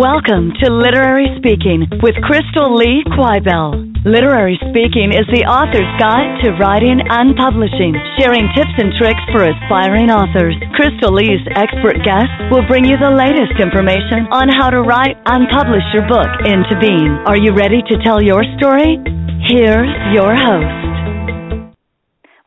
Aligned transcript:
Welcome 0.00 0.56
to 0.64 0.72
Literary 0.72 1.28
Speaking 1.36 1.84
with 2.00 2.16
Crystal 2.24 2.72
Lee 2.72 3.04
Quibell. 3.04 4.00
Literary 4.08 4.56
Speaking 4.72 5.12
is 5.12 5.28
the 5.28 5.44
author's 5.44 5.92
guide 6.00 6.40
to 6.40 6.56
writing 6.56 7.04
and 7.04 7.36
publishing, 7.36 7.92
sharing 8.16 8.48
tips 8.56 8.72
and 8.80 8.96
tricks 8.96 9.20
for 9.28 9.44
aspiring 9.44 10.08
authors. 10.08 10.56
Crystal 10.72 11.12
Lee's 11.12 11.44
expert 11.52 12.00
guests 12.00 12.32
will 12.48 12.64
bring 12.64 12.88
you 12.88 12.96
the 12.96 13.12
latest 13.12 13.60
information 13.60 14.24
on 14.32 14.48
how 14.48 14.72
to 14.72 14.80
write 14.80 15.20
and 15.28 15.44
publish 15.52 15.84
your 15.92 16.08
book 16.08 16.32
into 16.48 16.80
being. 16.80 17.20
Are 17.28 17.36
you 17.36 17.52
ready 17.52 17.84
to 17.84 18.00
tell 18.00 18.24
your 18.24 18.40
story? 18.56 18.96
Here's 19.52 19.92
your 20.16 20.32
host. 20.32 20.79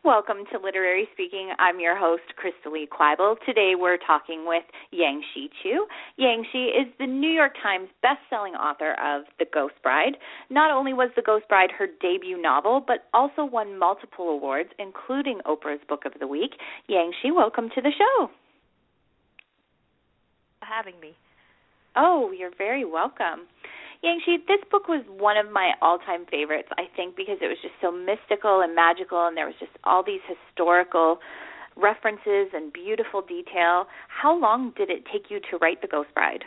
Welcome 0.05 0.43
to 0.51 0.59
Literary 0.59 1.07
Speaking. 1.13 1.51
I'm 1.59 1.79
your 1.79 1.97
host, 1.97 2.23
Crystal 2.35 2.73
Lee 2.73 2.89
Quibell. 2.91 3.37
Today 3.45 3.71
we're 3.79 3.95
talking 3.95 4.43
with 4.45 4.63
Yangsze 4.93 5.47
Choo. 5.63 5.85
Yang 6.17 6.45
Shi 6.51 6.57
is 6.65 6.87
the 6.99 7.07
New 7.07 7.29
York 7.29 7.53
Times 7.63 7.87
best-selling 8.01 8.53
author 8.53 8.97
of 9.01 9.23
The 9.39 9.45
Ghost 9.53 9.75
Bride. 9.81 10.17
Not 10.49 10.71
only 10.71 10.91
was 10.91 11.09
The 11.15 11.21
Ghost 11.21 11.47
Bride 11.47 11.69
her 11.79 11.87
debut 12.01 12.41
novel, 12.41 12.83
but 12.85 13.05
also 13.13 13.45
won 13.45 13.79
multiple 13.79 14.27
awards, 14.27 14.71
including 14.77 15.39
Oprah's 15.45 15.79
Book 15.87 16.03
of 16.05 16.11
the 16.19 16.27
Week. 16.27 16.51
Yangsze, 16.89 17.33
welcome 17.33 17.69
to 17.73 17.81
the 17.81 17.93
show. 17.97 18.29
For 20.59 20.65
having 20.65 20.99
me. 20.99 21.15
Oh, 21.95 22.33
you're 22.37 22.51
very 22.57 22.83
welcome. 22.83 23.47
Yangsze, 24.03 24.45
this 24.47 24.59
book 24.69 24.89
was 24.89 25.01
one 25.07 25.37
of 25.37 25.49
my 25.49 25.71
all-time 25.81 26.25
favorites. 26.29 26.67
I 26.77 26.91
think 26.93 27.15
because 27.15 27.37
it 27.39 27.47
was 27.47 27.57
just 27.61 27.75
so 27.79 27.89
mystical 27.89 28.59
and 28.59 28.75
magical, 28.75 29.27
and 29.27 29.37
there 29.37 29.45
was 29.45 29.55
just 29.59 29.71
all 29.85 30.03
these 30.03 30.19
historical 30.27 31.19
references 31.77 32.51
and 32.53 32.73
beautiful 32.73 33.21
detail. 33.21 33.87
How 34.09 34.37
long 34.37 34.73
did 34.75 34.89
it 34.89 35.07
take 35.07 35.31
you 35.31 35.39
to 35.49 35.57
write 35.57 35.81
The 35.81 35.87
Ghost 35.87 36.09
Bride? 36.13 36.43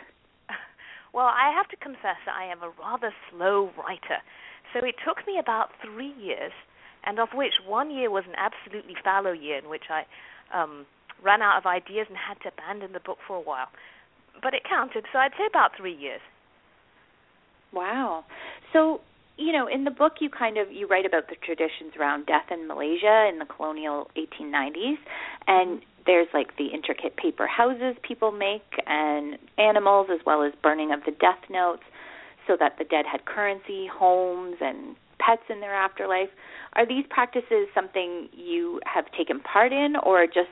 Well, 1.13 1.33
I 1.33 1.49
have 1.55 1.67
to 1.69 1.77
confess 1.77 2.19
that 2.27 2.35
I 2.37 2.45
am 2.45 2.61
a 2.61 2.69
rather 2.77 3.11
slow 3.31 3.71
writer. 3.73 4.21
So 4.69 4.85
it 4.85 4.93
took 5.01 5.25
me 5.25 5.39
about 5.39 5.69
three 5.81 6.13
years, 6.13 6.51
and 7.05 7.17
of 7.17 7.29
which 7.33 7.53
one 7.65 7.89
year 7.89 8.11
was 8.11 8.25
an 8.27 8.35
absolutely 8.37 8.93
fallow 9.03 9.31
year 9.31 9.57
in 9.57 9.67
which 9.67 9.89
I 9.89 10.05
um, 10.53 10.85
ran 11.23 11.41
out 11.41 11.57
of 11.57 11.65
ideas 11.65 12.05
and 12.09 12.17
had 12.19 12.37
to 12.43 12.53
abandon 12.53 12.93
the 12.93 12.99
book 12.99 13.17
for 13.25 13.35
a 13.37 13.41
while. 13.41 13.69
But 14.43 14.53
it 14.53 14.61
counted, 14.69 15.05
so 15.11 15.17
I'd 15.17 15.33
say 15.39 15.47
about 15.49 15.71
three 15.75 15.95
years. 15.95 16.21
Wow. 17.73 18.25
So, 18.73 19.01
you 19.37 19.51
know, 19.51 19.67
in 19.67 19.83
the 19.83 19.91
book 19.91 20.13
you 20.19 20.29
kind 20.29 20.57
of 20.57 20.71
you 20.71 20.87
write 20.87 21.05
about 21.05 21.27
the 21.29 21.35
traditions 21.35 21.93
around 21.99 22.25
death 22.25 22.51
in 22.51 22.67
Malaysia 22.67 23.29
in 23.31 23.39
the 23.39 23.45
colonial 23.45 24.09
1890s 24.17 24.97
and 25.47 25.81
there's 26.05 26.27
like 26.33 26.55
the 26.57 26.67
intricate 26.67 27.17
paper 27.17 27.45
houses 27.45 27.95
people 28.01 28.31
make 28.31 28.63
and 28.87 29.37
animals 29.57 30.07
as 30.11 30.19
well 30.25 30.41
as 30.41 30.53
burning 30.63 30.91
of 30.91 31.01
the 31.05 31.11
death 31.11 31.43
notes 31.49 31.83
so 32.47 32.55
that 32.59 32.77
the 32.79 32.85
dead 32.85 33.05
had 33.05 33.25
currency, 33.25 33.87
homes 33.93 34.55
and 34.61 34.95
pets 35.19 35.43
in 35.49 35.59
their 35.59 35.73
afterlife. 35.73 36.29
Are 36.73 36.87
these 36.87 37.05
practices 37.09 37.67
something 37.75 38.29
you 38.31 38.79
have 38.85 39.05
taken 39.17 39.41
part 39.41 39.73
in 39.73 39.95
or 40.01 40.25
just 40.25 40.49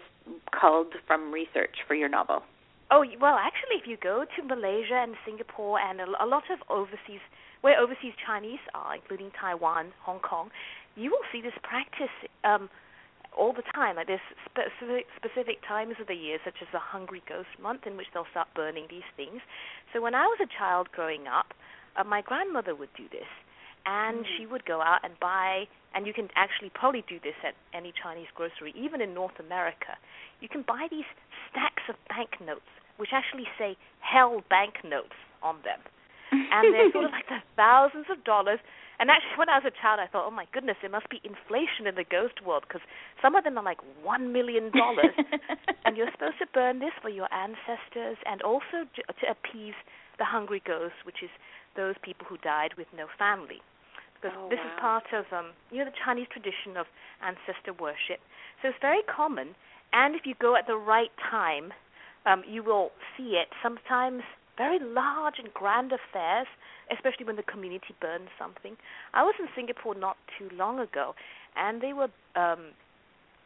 culled 0.60 0.94
from 1.08 1.32
research 1.32 1.76
for 1.88 1.96
your 1.96 2.10
novel? 2.10 2.44
Oh 2.92 3.04
well, 3.20 3.36
actually, 3.36 3.82
if 3.82 3.88
you 3.88 3.98
go 3.98 4.26
to 4.26 4.44
Malaysia 4.44 5.02
and 5.02 5.16
Singapore 5.26 5.80
and 5.80 6.00
a, 6.02 6.06
a 6.22 6.28
lot 6.28 6.44
of 6.52 6.60
overseas, 6.70 7.24
where 7.62 7.80
overseas 7.80 8.14
Chinese 8.26 8.62
are, 8.76 8.96
including 8.96 9.32
Taiwan, 9.40 9.92
Hong 10.04 10.20
Kong, 10.20 10.50
you 10.96 11.10
will 11.10 11.26
see 11.32 11.42
this 11.42 11.58
practice 11.64 12.14
um, 12.44 12.70
all 13.36 13.54
the 13.54 13.64
time. 13.74 13.96
Like 13.96 14.08
there's 14.08 14.24
specific 14.46 15.08
specific 15.18 15.66
times 15.68 15.96
of 16.00 16.08
the 16.08 16.14
year, 16.16 16.38
such 16.46 16.62
as 16.62 16.68
the 16.72 16.80
Hungry 16.80 17.24
Ghost 17.28 17.50
Month, 17.62 17.88
in 17.88 17.98
which 17.98 18.08
they'll 18.14 18.30
start 18.30 18.48
burning 18.56 18.86
these 18.90 19.08
things. 19.18 19.42
So 19.92 20.02
when 20.02 20.14
I 20.14 20.26
was 20.26 20.38
a 20.42 20.50
child 20.60 20.90
growing 20.94 21.26
up, 21.26 21.54
uh, 21.98 22.04
my 22.04 22.22
grandmother 22.22 22.76
would 22.76 22.94
do 22.96 23.10
this, 23.10 23.28
and 23.86 24.26
mm. 24.26 24.30
she 24.38 24.46
would 24.46 24.66
go 24.66 24.82
out 24.82 25.02
and 25.04 25.14
buy. 25.20 25.66
And 25.96 26.06
you 26.06 26.12
can 26.12 26.28
actually 26.36 26.72
probably 26.76 27.06
do 27.08 27.24
this 27.24 27.40
at 27.48 27.56
any 27.74 27.94
Chinese 27.96 28.28
grocery, 28.36 28.76
even 28.76 29.00
in 29.00 29.14
North 29.14 29.40
America. 29.40 29.96
You 30.42 30.50
can 30.50 30.62
buy 30.62 30.88
these 30.92 31.08
stacks 31.56 31.88
of 31.88 31.96
banknotes 32.12 32.68
which 32.98 33.10
actually 33.14 33.48
say 33.58 33.76
hell 34.00 34.44
banknotes 34.50 35.18
on 35.44 35.58
them. 35.64 35.80
and 36.32 36.74
they're 36.74 36.92
sort 36.92 37.06
of 37.06 37.12
like 37.12 37.28
the 37.30 37.44
thousands 37.56 38.08
of 38.10 38.24
dollars. 38.24 38.60
And 38.98 39.12
actually, 39.12 39.38
when 39.38 39.50
I 39.50 39.60
was 39.60 39.68
a 39.68 39.76
child, 39.76 40.00
I 40.00 40.08
thought, 40.08 40.26
oh 40.26 40.32
my 40.32 40.48
goodness, 40.56 40.78
there 40.82 40.90
must 40.90 41.10
be 41.12 41.20
inflation 41.24 41.86
in 41.86 41.96
the 41.96 42.08
ghost 42.08 42.40
world 42.42 42.64
because 42.68 42.82
some 43.22 43.36
of 43.36 43.44
them 43.44 43.58
are 43.60 43.64
like 43.64 43.80
one 44.02 44.32
million 44.32 44.72
dollars, 44.72 45.14
and 45.86 45.98
you're 45.98 46.10
supposed 46.12 46.40
to 46.40 46.48
burn 46.54 46.80
this 46.80 46.96
for 47.02 47.10
your 47.10 47.28
ancestors 47.32 48.18
and 48.26 48.42
also 48.42 48.88
to 48.96 49.26
appease 49.28 49.76
the 50.18 50.24
hungry 50.24 50.64
ghosts, 50.66 51.04
which 51.04 51.20
is 51.22 51.30
those 51.76 51.96
people 52.02 52.26
who 52.28 52.38
died 52.40 52.72
with 52.78 52.88
no 52.96 53.06
family. 53.20 53.60
Because 54.16 54.36
oh, 54.38 54.50
this 54.50 54.60
wow. 54.60 54.66
is 54.66 54.80
part 54.80 55.08
of 55.14 55.26
um, 55.32 55.52
you 55.72 55.80
know 55.80 55.86
the 55.86 55.98
Chinese 56.04 56.28
tradition 56.32 56.78
of 56.78 56.88
ancestor 57.22 57.74
worship, 57.74 58.20
so 58.62 58.70
it's 58.70 58.82
very 58.82 59.04
common. 59.04 59.56
And 59.94 60.16
if 60.16 60.26
you 60.26 60.36
go 60.42 60.56
at 60.56 60.68
the 60.68 60.76
right 60.76 61.12
time, 61.32 61.72
um, 62.26 62.44
you 62.50 62.64
will 62.64 62.92
see 63.16 63.40
it 63.40 63.48
sometimes 63.64 64.24
very 64.58 64.80
large 64.80 65.36
and 65.38 65.54
grand 65.54 65.92
affairs, 65.92 66.48
especially 66.92 67.26
when 67.26 67.36
the 67.36 67.44
community 67.44 67.94
burns 68.02 68.30
something. 68.40 68.76
I 69.14 69.24
was 69.24 69.36
in 69.40 69.48
Singapore 69.56 69.96
not 69.96 70.18
too 70.38 70.50
long 70.56 70.80
ago, 70.80 71.14
and 71.56 71.82
they 71.82 71.94
were 71.94 72.10
um, 72.36 72.72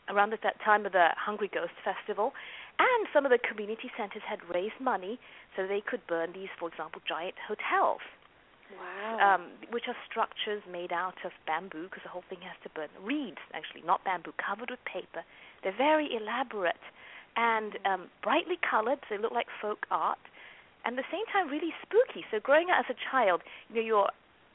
around 0.10 0.34
at 0.34 0.42
that 0.44 0.62
time 0.64 0.86
of 0.86 0.92
the 0.92 1.10
Hungry 1.18 1.50
Ghost 1.54 1.74
Festival, 1.84 2.34
and 2.80 3.08
some 3.14 3.26
of 3.26 3.32
the 3.32 3.40
community 3.40 3.92
centers 3.98 4.24
had 4.28 4.40
raised 4.54 4.80
money 4.80 5.20
so 5.56 5.68
they 5.68 5.82
could 5.86 6.06
burn 6.08 6.32
these, 6.34 6.50
for 6.60 6.70
example, 6.70 7.02
giant 7.08 7.36
hotels. 7.48 8.02
Wow. 8.70 9.18
Um, 9.18 9.52
which 9.72 9.86
are 9.88 9.98
structures 10.10 10.62
made 10.70 10.94
out 10.94 11.18
of 11.26 11.32
bamboo, 11.48 11.90
because 11.90 12.04
the 12.04 12.14
whole 12.14 12.24
thing 12.30 12.42
has 12.46 12.56
to 12.64 12.70
burn. 12.70 12.90
Reeds, 13.02 13.42
actually, 13.54 13.82
not 13.82 14.04
bamboo, 14.04 14.34
covered 14.38 14.70
with 14.70 14.84
paper. 14.86 15.26
They're 15.64 15.76
very 15.76 16.10
elaborate 16.14 16.82
and 17.36 17.78
um, 17.86 18.10
brightly 18.22 18.58
colored, 18.62 19.00
so 19.08 19.16
they 19.16 19.22
look 19.22 19.34
like 19.34 19.48
folk 19.62 19.86
art, 19.90 20.22
and 20.86 20.98
at 20.98 21.04
the 21.04 21.10
same 21.12 21.26
time 21.34 21.50
really 21.50 21.74
spooky. 21.82 22.26
So 22.32 22.40
growing 22.40 22.70
up 22.70 22.86
as 22.86 22.96
a 22.96 22.98
child, 23.12 23.42
you 23.70 23.82
know, 23.82 23.86
you're 23.86 24.12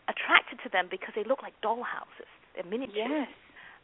attracted 0.08 0.60
to 0.64 0.69
them 0.69 0.88
because 0.91 1.14
they 1.16 1.25
look 1.25 1.42
like 1.42 1.54
doll 1.60 1.82
houses. 1.82 2.28
They're 2.54 2.64
miniatures. 2.64 3.26
Yes. 3.26 3.28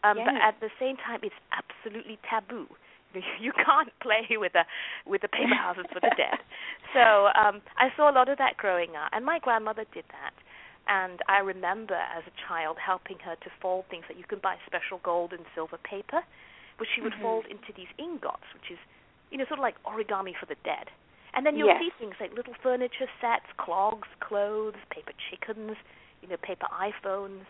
Um, 0.04 0.16
yes. 0.16 0.26
But 0.28 0.36
at 0.41 0.56
the 0.60 0.70
same 0.78 0.97
time, 0.97 1.20
it's 1.22 1.36
absolutely 1.52 2.18
taboo. 2.28 2.68
You 3.41 3.53
can't 3.53 3.91
play 4.00 4.37
with 4.37 4.53
the 4.53 4.65
with 5.06 5.22
the 5.22 5.28
paper 5.28 5.54
houses 5.54 5.87
for 5.93 6.00
the 6.00 6.15
dead. 6.16 6.38
So 6.94 7.31
um, 7.34 7.62
I 7.78 7.88
saw 7.97 8.10
a 8.10 8.15
lot 8.15 8.28
of 8.28 8.38
that 8.38 8.56
growing 8.56 8.97
up, 8.97 9.10
and 9.12 9.25
my 9.25 9.38
grandmother 9.38 9.84
did 9.93 10.04
that. 10.10 10.34
And 10.87 11.21
I 11.28 11.38
remember 11.38 11.94
as 11.94 12.25
a 12.26 12.34
child 12.48 12.76
helping 12.78 13.19
her 13.25 13.37
to 13.37 13.50
fold 13.62 13.84
things 13.91 14.04
that 14.09 14.19
you 14.19 14.25
can 14.25 14.38
buy 14.43 14.56
special 14.66 14.98
gold 15.03 15.32
and 15.32 15.43
silver 15.54 15.78
paper 15.78 16.22
which 16.81 16.88
she 16.97 17.04
would 17.04 17.12
mm-hmm. 17.12 17.44
fold 17.44 17.44
into 17.44 17.76
these 17.76 17.93
ingots, 18.00 18.48
which 18.56 18.72
is, 18.72 18.81
you 19.31 19.37
know, 19.37 19.44
sort 19.44 19.60
of 19.60 19.62
like 19.62 19.77
origami 19.84 20.32
for 20.32 20.48
the 20.48 20.56
dead. 20.65 20.88
And 21.37 21.44
then 21.44 21.54
you'll 21.54 21.69
yes. 21.69 21.78
see 21.78 21.92
things 22.00 22.16
like 22.19 22.32
little 22.34 22.56
furniture 22.65 23.06
sets, 23.21 23.47
clogs, 23.60 24.09
clothes, 24.18 24.80
paper 24.91 25.12
chickens, 25.28 25.77
you 26.24 26.28
know, 26.28 26.41
paper 26.42 26.66
iPhones. 26.72 27.47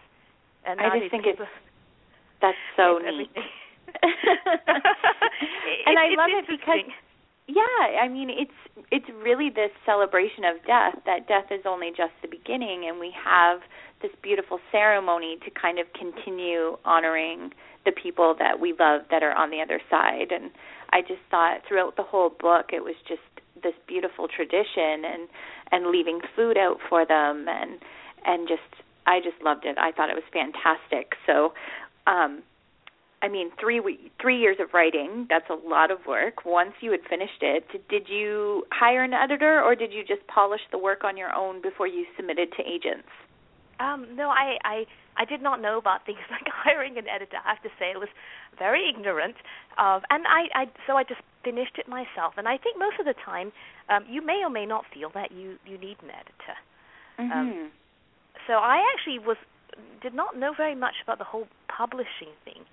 And 0.67 0.83
I 0.83 0.99
just 0.99 1.15
think 1.15 1.25
paper, 1.25 1.47
it's 1.47 1.57
that's 2.43 2.61
so 2.77 2.99
neat. 3.07 3.31
and 5.87 5.99
I 5.99 6.09
love 6.17 6.31
it 6.31 6.47
because 6.49 6.87
yeah, 7.47 8.01
I 8.01 8.09
mean 8.09 8.31
it's 8.31 8.87
it's 8.91 9.07
really 9.23 9.51
this 9.51 9.71
celebration 9.85 10.45
of 10.45 10.65
death 10.67 10.95
that 11.07 11.27
death 11.27 11.51
is 11.51 11.63
only 11.67 11.91
just 11.91 12.13
the 12.23 12.29
beginning 12.29 12.87
and 12.89 13.01
we 13.01 13.13
have 13.25 13.61
this 14.03 14.13
beautiful 14.23 14.61
ceremony 14.71 15.39
to 15.45 15.51
kind 15.51 15.79
of 15.79 15.87
continue 15.93 16.77
honoring 16.85 17.51
the 17.85 17.93
people 17.93 18.35
that 18.39 18.61
we 18.61 18.75
love 18.79 19.03
that 19.11 19.23
are 19.23 19.35
on 19.35 19.51
the 19.51 19.61
other 19.61 19.81
side 19.91 20.31
and 20.31 20.51
I 20.93 21.01
just 21.03 21.23
thought 21.31 21.63
throughout 21.67 21.97
the 21.97 22.03
whole 22.03 22.31
book 22.31 22.67
it 22.73 22.85
was 22.85 22.95
just 23.09 23.23
this 23.63 23.75
beautiful 23.87 24.29
tradition 24.29 25.05
and 25.05 25.29
and 25.73 25.87
leaving 25.91 26.21
food 26.37 26.57
out 26.57 26.79
for 26.89 27.07
them 27.07 27.47
and 27.49 27.79
and 28.25 28.49
just 28.49 28.83
I 29.07 29.19
just 29.19 29.43
loved 29.43 29.65
it. 29.65 29.77
I 29.79 29.93
thought 29.93 30.11
it 30.11 30.15
was 30.15 30.29
fantastic. 30.33 31.15
So 31.27 31.53
um 32.07 32.43
I 33.23 33.29
mean, 33.29 33.51
three 33.61 33.81
three 34.21 34.39
years 34.39 34.57
of 34.61 34.73
writing, 34.73 35.27
that's 35.29 35.49
a 35.51 35.69
lot 35.69 35.91
of 35.91 35.99
work. 36.07 36.45
Once 36.45 36.73
you 36.81 36.91
had 36.91 37.01
finished 37.09 37.43
it, 37.43 37.65
did 37.89 38.09
you 38.09 38.65
hire 38.73 39.03
an 39.03 39.13
editor 39.13 39.63
or 39.63 39.75
did 39.75 39.93
you 39.93 40.03
just 40.05 40.27
polish 40.27 40.63
the 40.73 40.79
work 40.79 41.05
on 41.05 41.17
your 41.17 41.35
own 41.35 41.61
before 41.61 41.87
you 41.87 42.07
submitted 42.17 42.49
to 42.57 42.63
agents? 42.63 43.09
Um, 43.79 44.07
no, 44.15 44.29
I, 44.29 44.57
I 44.65 44.87
I 45.17 45.25
did 45.25 45.43
not 45.43 45.61
know 45.61 45.77
about 45.77 46.07
things 46.07 46.19
like 46.31 46.47
hiring 46.49 46.97
an 46.97 47.09
editor. 47.09 47.37
I 47.45 47.55
have 47.55 47.63
to 47.63 47.69
say, 47.79 47.93
I 47.95 47.99
was 47.99 48.09
very 48.59 48.89
ignorant 48.89 49.37
of, 49.79 50.03
and 50.11 50.25
I, 50.27 50.49
I 50.55 50.65
so 50.87 50.97
I 50.97 51.05
just 51.05 51.21
finished 51.45 51.77
it 51.79 51.89
myself. 51.89 52.35
And 52.37 52.49
I 52.49 52.57
think 52.57 52.79
most 52.79 53.01
of 53.01 53.07
the 53.07 53.15
time, 53.25 53.53
um, 53.89 54.05
you 54.09 54.25
may 54.25 54.41
or 54.45 54.51
may 54.51 54.67
not 54.67 54.85
feel 54.93 55.11
that 55.15 55.33
you 55.33 55.57
you 55.67 55.77
need 55.77 55.97
an 56.03 56.11
editor. 56.11 56.57
Mm-hmm. 57.19 57.33
Um, 57.33 57.71
so 58.47 58.55
I 58.55 58.81
actually 58.93 59.19
was 59.19 59.37
did 60.03 60.15
not 60.15 60.37
know 60.37 60.53
very 60.57 60.75
much 60.75 60.95
about 61.03 61.19
the 61.19 61.25
whole 61.25 61.49
publishing 61.69 62.33
thing. 62.45 62.65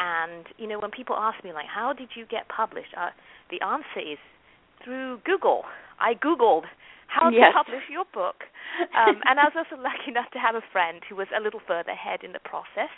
And 0.00 0.46
you 0.56 0.66
know, 0.66 0.80
when 0.80 0.90
people 0.90 1.16
ask 1.16 1.44
me 1.44 1.52
like, 1.52 1.68
"How 1.68 1.92
did 1.92 2.16
you 2.16 2.24
get 2.24 2.48
published?" 2.48 2.94
Uh, 2.96 3.10
the 3.50 3.60
answer 3.60 4.00
is 4.00 4.18
through 4.82 5.20
Google. 5.28 5.64
I 6.00 6.14
googled 6.14 6.64
how 7.06 7.28
to 7.28 7.36
yes. 7.36 7.52
publish 7.52 7.84
your 7.90 8.06
book, 8.14 8.46
um, 8.96 9.20
and 9.28 9.36
I 9.36 9.44
was 9.44 9.52
also 9.58 9.76
lucky 9.76 10.08
enough 10.14 10.30
to 10.30 10.38
have 10.38 10.54
a 10.54 10.62
friend 10.72 11.02
who 11.04 11.16
was 11.16 11.26
a 11.36 11.42
little 11.42 11.60
further 11.60 11.90
ahead 11.90 12.22
in 12.24 12.32
the 12.32 12.40
process, 12.40 12.88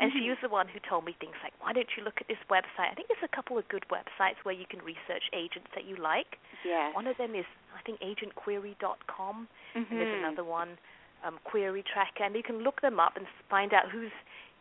and 0.00 0.10
mm-hmm. 0.10 0.24
she 0.24 0.28
was 0.32 0.40
the 0.42 0.48
one 0.48 0.66
who 0.66 0.80
told 0.82 1.04
me 1.04 1.14
things 1.20 1.36
like, 1.44 1.52
"Why 1.62 1.72
don't 1.72 1.94
you 1.94 2.02
look 2.02 2.18
at 2.18 2.26
this 2.26 2.42
website? 2.50 2.90
I 2.90 2.94
think 2.98 3.06
there's 3.06 3.22
a 3.22 3.30
couple 3.30 3.54
of 3.54 3.68
good 3.68 3.84
websites 3.92 4.42
where 4.42 4.56
you 4.56 4.66
can 4.66 4.80
research 4.82 5.30
agents 5.30 5.70
that 5.76 5.84
you 5.84 5.94
like. 5.94 6.42
Yes. 6.66 6.90
One 6.96 7.06
of 7.06 7.14
them 7.22 7.36
is 7.38 7.46
I 7.76 7.84
think 7.86 8.00
agentquery.com, 8.02 9.46
mm-hmm. 9.46 9.78
and 9.78 9.94
there's 9.94 10.16
another 10.18 10.42
one, 10.42 10.80
um, 11.22 11.38
Query 11.44 11.84
Tracker, 11.86 12.24
and 12.24 12.34
you 12.34 12.42
can 12.42 12.64
look 12.64 12.80
them 12.80 12.98
up 12.98 13.14
and 13.14 13.26
find 13.46 13.70
out 13.76 13.92
who's 13.92 14.10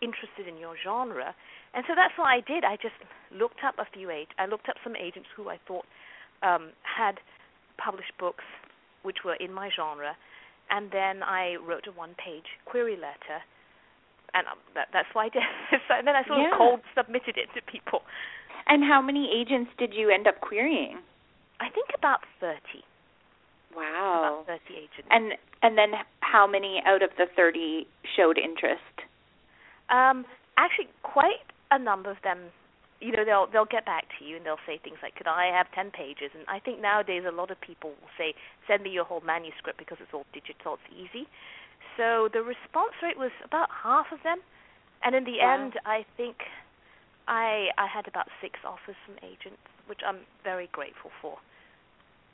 interested 0.01 0.47
in 0.47 0.57
your 0.57 0.75
genre 0.83 1.33
and 1.73 1.85
so 1.87 1.93
that's 1.95 2.17
what 2.17 2.25
I 2.25 2.41
did. 2.41 2.63
I 2.63 2.75
just 2.81 2.97
looked 3.29 3.61
up 3.61 3.75
a 3.77 3.85
few 3.93 4.09
age. 4.09 4.29
I 4.39 4.45
looked 4.45 4.69
up 4.69 4.75
some 4.83 4.95
agents 4.95 5.29
who 5.35 5.49
I 5.49 5.59
thought 5.67 5.85
um, 6.41 6.71
had 6.81 7.19
published 7.77 8.17
books 8.19 8.43
which 9.03 9.21
were 9.23 9.35
in 9.35 9.53
my 9.53 9.69
genre, 9.69 10.17
and 10.69 10.89
then 10.91 11.21
I 11.21 11.55
wrote 11.61 11.85
a 11.87 11.93
one-page 11.93 12.49
query 12.65 12.97
letter, 12.97 13.39
and 14.33 14.47
um, 14.47 14.57
that, 14.73 14.87
that's 14.91 15.07
what 15.13 15.29
I 15.29 15.29
did. 15.29 15.45
so, 15.87 15.93
and 16.01 16.07
then 16.07 16.15
I 16.15 16.25
sort 16.25 16.39
yeah. 16.39 16.51
of 16.51 16.57
cold 16.57 16.79
submitted 16.97 17.37
it 17.37 17.47
to 17.53 17.61
people. 17.61 18.01
And 18.65 18.83
how 18.83 18.99
many 18.99 19.29
agents 19.29 19.71
did 19.77 19.93
you 19.93 20.09
end 20.09 20.27
up 20.27 20.41
querying? 20.41 20.97
I 21.61 21.69
think 21.69 21.93
about 21.95 22.25
thirty. 22.41 22.83
Wow. 23.75 24.43
About 24.43 24.59
thirty 24.59 24.81
agents. 24.81 25.07
And 25.11 25.37
and 25.61 25.77
then 25.77 25.93
how 26.19 26.47
many 26.47 26.81
out 26.85 27.03
of 27.03 27.11
the 27.17 27.27
thirty 27.35 27.87
showed 28.17 28.37
interest? 28.37 28.96
Um, 29.89 30.25
actually, 30.57 30.89
quite 31.03 31.43
a 31.71 31.79
number 31.79 32.09
of 32.09 32.17
them 32.23 32.51
you 32.99 33.11
know 33.11 33.23
they'll 33.23 33.47
they'll 33.51 33.69
get 33.69 33.85
back 33.85 34.05
to 34.17 34.25
you 34.25 34.37
and 34.37 34.45
they'll 34.45 34.61
say 34.65 34.79
things 34.83 34.97
like 35.03 35.15
could 35.15 35.27
i 35.27 35.45
have 35.53 35.67
10 35.73 35.91
pages? 35.91 36.31
And 36.33 36.43
i 36.47 36.59
think 36.59 36.81
nowadays 36.81 37.23
a 37.27 37.31
lot 37.31 37.51
of 37.51 37.59
people 37.61 37.91
will 37.91 38.13
say 38.17 38.33
send 38.67 38.83
me 38.83 38.89
your 38.89 39.05
whole 39.05 39.21
manuscript 39.21 39.77
because 39.77 39.97
it's 40.01 40.13
all 40.13 40.25
digital 40.33 40.79
it's 40.81 40.89
easy. 40.93 41.27
So 41.95 42.29
the 42.31 42.41
response 42.41 42.93
rate 43.01 43.17
was 43.17 43.31
about 43.43 43.69
half 43.73 44.07
of 44.11 44.21
them. 44.23 44.37
And 45.03 45.15
in 45.15 45.25
the 45.25 45.37
wow. 45.41 45.53
end 45.53 45.73
i 45.85 46.05
think 46.17 46.37
i 47.27 47.69
i 47.77 47.85
had 47.85 48.07
about 48.07 48.27
six 48.41 48.59
offers 48.65 48.97
from 49.05 49.15
agents 49.21 49.61
which 49.85 50.01
i'm 50.05 50.25
very 50.43 50.69
grateful 50.71 51.11
for 51.21 51.37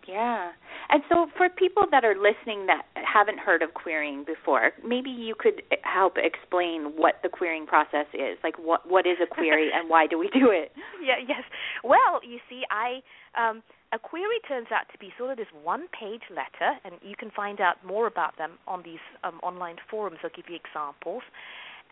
yeah. 0.08 0.52
And 0.90 1.04
so 1.10 1.28
for 1.38 1.50
people 1.50 1.84
that 1.92 2.04
are 2.04 2.16
listening 2.16 2.68
that 2.68 2.84
haven't 2.96 3.40
heard 3.40 3.62
of 3.62 3.74
querying 3.74 4.24
before, 4.26 4.72
maybe 4.86 5.10
you 5.10 5.36
could 5.38 5.62
help 5.84 6.18
explain 6.18 6.94
what 6.96 7.16
the 7.24 7.30
querying 7.30 7.66
process 7.66 8.08
is. 8.14 8.38
Like 8.44 8.58
what 8.60 8.90
what 8.90 9.06
is 9.06 9.18
a 9.22 9.28
query 9.28 9.70
and 9.74 9.90
why 9.90 10.08
do 10.08 10.18
we 10.18 10.30
do 10.30 10.52
it? 10.52 10.72
Yeah, 11.02 11.16
yes. 11.28 11.44
Well, 11.84 12.22
you 12.24 12.40
see, 12.50 12.64
I 12.70 13.02
um 13.40 13.64
a 13.94 14.00
query 14.00 14.40
turns 14.48 14.68
out 14.72 14.92
to 14.92 14.98
be 14.98 15.14
sort 15.18 15.30
of 15.32 15.38
this 15.38 15.52
one-page 15.64 16.24
letter 16.32 16.80
and 16.84 16.96
you 17.04 17.16
can 17.16 17.30
find 17.30 17.62
out 17.62 17.76
more 17.86 18.08
about 18.08 18.38
them 18.40 18.58
on 18.68 18.82
these 18.84 19.04
um, 19.24 19.40
online 19.44 19.76
forums. 19.90 20.18
I'll 20.24 20.32
give 20.36 20.46
you 20.50 20.58
examples 20.58 21.22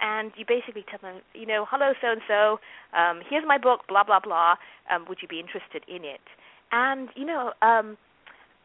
and 0.02 0.32
you 0.36 0.44
basically 0.48 0.84
tell 0.90 0.98
them, 1.00 1.22
you 1.34 1.46
know, 1.46 1.66
hello 1.70 1.94
so 2.02 2.08
and 2.10 2.22
so, 2.28 2.60
um, 2.98 3.22
here's 3.30 3.46
my 3.48 3.58
book, 3.58 3.82
blah 3.88 4.04
blah 4.04 4.20
blah. 4.20 4.56
Um, 4.90 5.06
would 5.08 5.20
you 5.22 5.28
be 5.28 5.40
interested 5.40 5.86
in 5.88 6.04
it? 6.04 6.26
And 6.72 7.10
you 7.16 7.26
know, 7.26 7.54
um, 7.62 7.98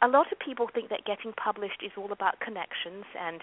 a 0.03 0.09
lot 0.09 0.31
of 0.33 0.39
people 0.39 0.69
think 0.73 0.91
that 0.91 1.05
getting 1.05 1.33
published 1.33 1.83
is 1.85 1.93
all 1.97 2.13
about 2.13 2.41
connections, 2.41 3.05
and 3.19 3.41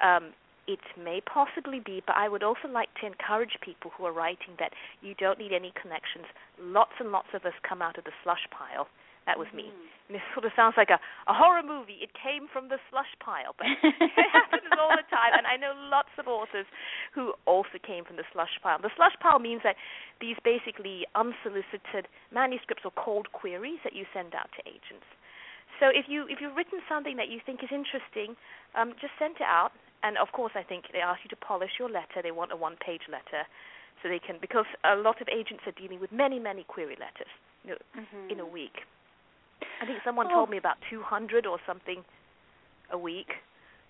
um, 0.00 0.32
it 0.66 0.80
may 1.02 1.20
possibly 1.20 1.80
be. 1.80 2.02
But 2.06 2.16
I 2.16 2.28
would 2.28 2.42
also 2.42 2.68
like 2.68 2.88
to 3.00 3.06
encourage 3.06 3.58
people 3.60 3.90
who 3.96 4.04
are 4.04 4.12
writing 4.12 4.54
that 4.58 4.72
you 5.02 5.14
don't 5.14 5.38
need 5.38 5.52
any 5.52 5.72
connections. 5.80 6.26
Lots 6.60 6.92
and 7.00 7.10
lots 7.10 7.28
of 7.34 7.44
us 7.44 7.54
come 7.68 7.82
out 7.82 7.98
of 7.98 8.04
the 8.04 8.12
slush 8.22 8.46
pile. 8.50 8.88
That 9.28 9.36
was 9.36 9.52
me. 9.52 9.68
Mm. 9.68 10.08
And 10.08 10.16
it 10.16 10.24
sort 10.32 10.48
of 10.48 10.56
sounds 10.56 10.80
like 10.80 10.88
a, 10.88 10.96
a 11.28 11.36
horror 11.36 11.60
movie. 11.60 12.00
It 12.00 12.16
came 12.16 12.48
from 12.48 12.72
the 12.72 12.80
slush 12.88 13.12
pile, 13.20 13.52
but 13.60 13.68
it 13.84 14.28
happens 14.32 14.72
all 14.80 14.96
the 14.96 15.04
time. 15.12 15.36
And 15.36 15.44
I 15.44 15.60
know 15.60 15.76
lots 15.76 16.08
of 16.16 16.24
authors 16.24 16.64
who 17.12 17.36
also 17.44 17.76
came 17.76 18.08
from 18.08 18.16
the 18.16 18.24
slush 18.32 18.56
pile. 18.64 18.80
The 18.80 18.88
slush 18.96 19.12
pile 19.20 19.36
means 19.36 19.60
that 19.68 19.76
these 20.24 20.40
basically 20.40 21.04
unsolicited 21.12 22.08
manuscripts 22.32 22.88
or 22.88 22.92
cold 22.96 23.28
queries 23.36 23.84
that 23.84 23.92
you 23.92 24.08
send 24.16 24.32
out 24.32 24.48
to 24.56 24.64
agents. 24.64 25.04
So 25.76 25.92
if 25.92 26.08
you 26.08 26.24
if 26.32 26.40
you've 26.40 26.56
written 26.56 26.80
something 26.88 27.20
that 27.20 27.28
you 27.28 27.44
think 27.44 27.60
is 27.60 27.68
interesting, 27.68 28.32
um, 28.72 28.96
just 28.96 29.12
send 29.20 29.36
it 29.36 29.46
out. 29.46 29.76
And 30.00 30.16
of 30.16 30.32
course, 30.32 30.56
I 30.56 30.64
think 30.64 30.88
they 30.88 31.04
ask 31.04 31.20
you 31.20 31.28
to 31.36 31.36
polish 31.36 31.76
your 31.76 31.92
letter. 31.92 32.24
They 32.24 32.32
want 32.32 32.48
a 32.48 32.56
one-page 32.56 33.12
letter, 33.12 33.44
so 34.00 34.08
they 34.08 34.24
can 34.24 34.40
because 34.40 34.66
a 34.88 34.96
lot 34.96 35.20
of 35.20 35.28
agents 35.28 35.68
are 35.68 35.76
dealing 35.76 36.00
with 36.00 36.16
many 36.16 36.40
many 36.40 36.64
query 36.64 36.96
letters 36.96 37.28
you 37.60 37.76
know, 37.76 37.82
mm-hmm. 37.92 38.32
in 38.32 38.40
a 38.40 38.48
week. 38.48 38.88
I 39.82 39.86
think 39.86 39.98
someone 40.04 40.26
oh. 40.30 40.34
told 40.34 40.50
me 40.50 40.58
about 40.58 40.76
200 40.90 41.46
or 41.46 41.58
something 41.66 42.04
a 42.92 42.98
week. 42.98 43.28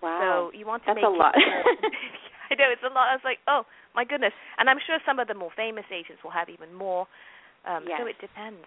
Wow. 0.01 0.49
So 0.51 0.57
you 0.57 0.65
want 0.65 0.83
to 0.83 0.93
That's 0.93 0.97
make 0.97 1.05
a 1.05 1.09
lot. 1.09 1.35
I 2.51 2.55
know 2.55 2.69
it's 2.71 2.81
a 2.83 2.93
lot. 2.93 3.09
I 3.09 3.15
was 3.15 3.25
like, 3.25 3.39
oh 3.47 3.63
my 3.95 4.05
goodness. 4.05 4.33
And 4.57 4.69
I'm 4.69 4.79
sure 4.85 4.97
some 5.05 5.19
of 5.19 5.27
the 5.27 5.35
more 5.35 5.51
famous 5.55 5.85
agents 5.91 6.23
will 6.23 6.31
have 6.31 6.49
even 6.49 6.73
more. 6.73 7.07
Um, 7.67 7.85
yes. 7.87 7.99
So 8.01 8.07
it 8.07 8.15
depends. 8.21 8.65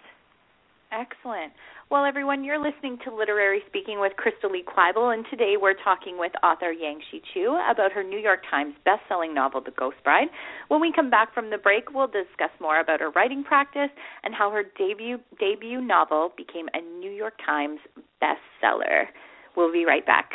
Excellent. 0.92 1.54
Well, 1.90 2.04
everyone, 2.04 2.44
you're 2.44 2.62
listening 2.62 2.98
to 3.04 3.14
Literary 3.14 3.62
Speaking 3.66 3.98
with 3.98 4.12
Crystal 4.18 4.50
Lee 4.50 4.62
Quibell, 4.62 5.14
and 5.14 5.24
today 5.30 5.54
we're 5.58 5.74
talking 5.82 6.18
with 6.18 6.32
author 6.42 6.74
Yangsze 6.74 7.22
Choo 7.32 7.58
about 7.70 7.92
her 7.92 8.04
New 8.04 8.18
York 8.18 8.40
Times 8.50 8.74
best-selling 8.84 9.34
novel, 9.34 9.62
The 9.64 9.70
Ghost 9.70 9.96
Bride. 10.04 10.28
When 10.68 10.82
we 10.82 10.92
come 10.94 11.08
back 11.08 11.32
from 11.32 11.48
the 11.48 11.56
break, 11.56 11.94
we'll 11.94 12.08
discuss 12.08 12.50
more 12.60 12.78
about 12.78 13.00
her 13.00 13.10
writing 13.10 13.42
practice 13.42 13.88
and 14.22 14.34
how 14.34 14.50
her 14.50 14.64
debut 14.76 15.18
debut 15.40 15.80
novel 15.80 16.32
became 16.36 16.66
a 16.74 16.82
New 16.98 17.10
York 17.10 17.34
Times 17.44 17.80
bestseller. 18.22 19.06
We'll 19.56 19.72
be 19.72 19.86
right 19.86 20.04
back. 20.04 20.32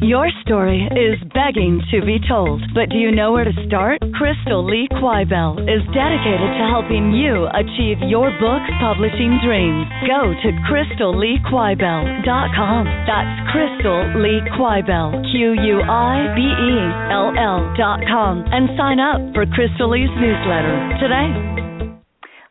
Your 0.00 0.32
story 0.40 0.88
is 0.96 1.20
begging 1.36 1.84
to 1.92 2.00
be 2.00 2.16
told, 2.26 2.64
but 2.72 2.88
do 2.88 2.96
you 2.96 3.12
know 3.12 3.36
where 3.36 3.44
to 3.44 3.52
start? 3.68 4.00
Crystal 4.16 4.64
Lee 4.64 4.88
Quibell 4.96 5.60
is 5.60 5.84
dedicated 5.92 6.56
to 6.56 6.64
helping 6.72 7.12
you 7.12 7.44
achieve 7.52 8.00
your 8.08 8.32
book 8.40 8.64
publishing 8.80 9.36
dreams. 9.44 9.84
Go 10.08 10.32
to 10.32 10.48
crystalleequibell.com. 10.64 12.82
That's 13.04 13.34
Crystal 13.52 14.24
Lee 14.24 14.40
Quibell, 14.56 15.20
Q-U-I-B-E-L-L.com, 15.36 18.32
and 18.56 18.72
sign 18.80 19.04
up 19.04 19.20
for 19.36 19.44
Crystal 19.52 19.92
Lee's 19.92 20.08
newsletter 20.16 20.96
today. 20.96 21.59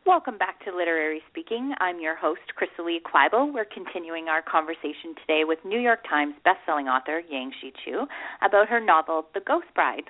Welcome 0.09 0.39
back 0.39 0.65
to 0.65 0.75
Literary 0.75 1.21
Speaking. 1.29 1.75
I'm 1.79 2.01
your 2.01 2.15
host, 2.15 2.41
Crystal 2.55 2.83
Lee 2.83 2.99
Quibell. 2.99 3.53
We're 3.53 3.63
continuing 3.63 4.27
our 4.27 4.41
conversation 4.41 5.13
today 5.21 5.43
with 5.45 5.59
New 5.63 5.79
York 5.79 5.99
Times 6.09 6.33
bestselling 6.43 6.87
author 6.89 7.21
Yangsze 7.31 7.71
Choo 7.85 8.07
about 8.41 8.67
her 8.69 8.79
novel, 8.79 9.27
The 9.35 9.39
Ghost 9.45 9.67
Bride. 9.75 10.09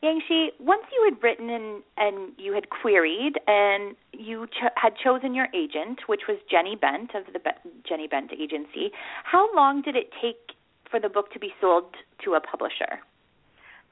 Yangsze, 0.00 0.50
once 0.60 0.84
you 0.92 1.10
had 1.10 1.20
written 1.24 1.50
and, 1.50 1.82
and 1.96 2.32
you 2.38 2.52
had 2.52 2.70
queried 2.70 3.34
and 3.48 3.96
you 4.12 4.46
had 4.76 4.92
chosen 5.02 5.34
your 5.34 5.48
agent, 5.56 6.02
which 6.06 6.28
was 6.28 6.38
Jenny 6.48 6.76
Bent 6.76 7.10
of 7.16 7.32
the 7.32 7.40
Be- 7.40 7.70
Jenny 7.88 8.06
Bent 8.06 8.30
Agency, 8.32 8.92
how 9.24 9.52
long 9.56 9.82
did 9.82 9.96
it 9.96 10.10
take 10.22 10.54
for 10.88 11.00
the 11.00 11.08
book 11.08 11.32
to 11.32 11.40
be 11.40 11.50
sold 11.60 11.96
to 12.24 12.34
a 12.34 12.40
publisher? 12.40 13.02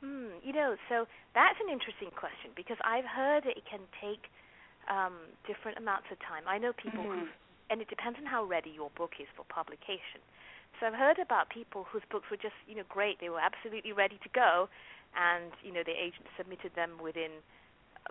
Hmm, 0.01 0.39
you 0.45 0.53
know, 0.53 0.77
so 0.89 1.07
that's 1.35 1.59
an 1.61 1.73
interesting 1.73 2.11
question 2.15 2.55
because 2.55 2.77
I've 2.85 3.05
heard 3.05 3.47
it 3.47 3.65
can 3.69 3.81
take– 4.01 4.31
um, 4.89 5.15
different 5.47 5.79
amounts 5.79 6.09
of 6.11 6.19
time. 6.21 6.45
I 6.49 6.59
know 6.59 6.73
people 6.73 7.05
mm-hmm. 7.05 7.29
who, 7.29 7.71
and 7.71 7.81
it 7.81 7.89
depends 7.89 8.19
on 8.19 8.27
how 8.27 8.45
ready 8.45 8.73
your 8.73 8.91
book 8.97 9.21
is 9.21 9.29
for 9.37 9.45
publication. 9.49 10.25
So 10.81 10.87
I've 10.87 10.97
heard 10.97 11.19
about 11.19 11.51
people 11.51 11.85
whose 11.91 12.05
books 12.11 12.29
were 12.31 12.41
just, 12.41 12.57
you 12.67 12.77
know, 12.77 12.87
great. 12.89 13.21
They 13.21 13.29
were 13.29 13.43
absolutely 13.43 13.93
ready 13.93 14.19
to 14.23 14.31
go, 14.33 14.69
and 15.17 15.53
you 15.63 15.73
know, 15.73 15.83
the 15.85 15.97
agent 15.97 16.29
submitted 16.37 16.73
them 16.77 16.97
within 17.03 17.43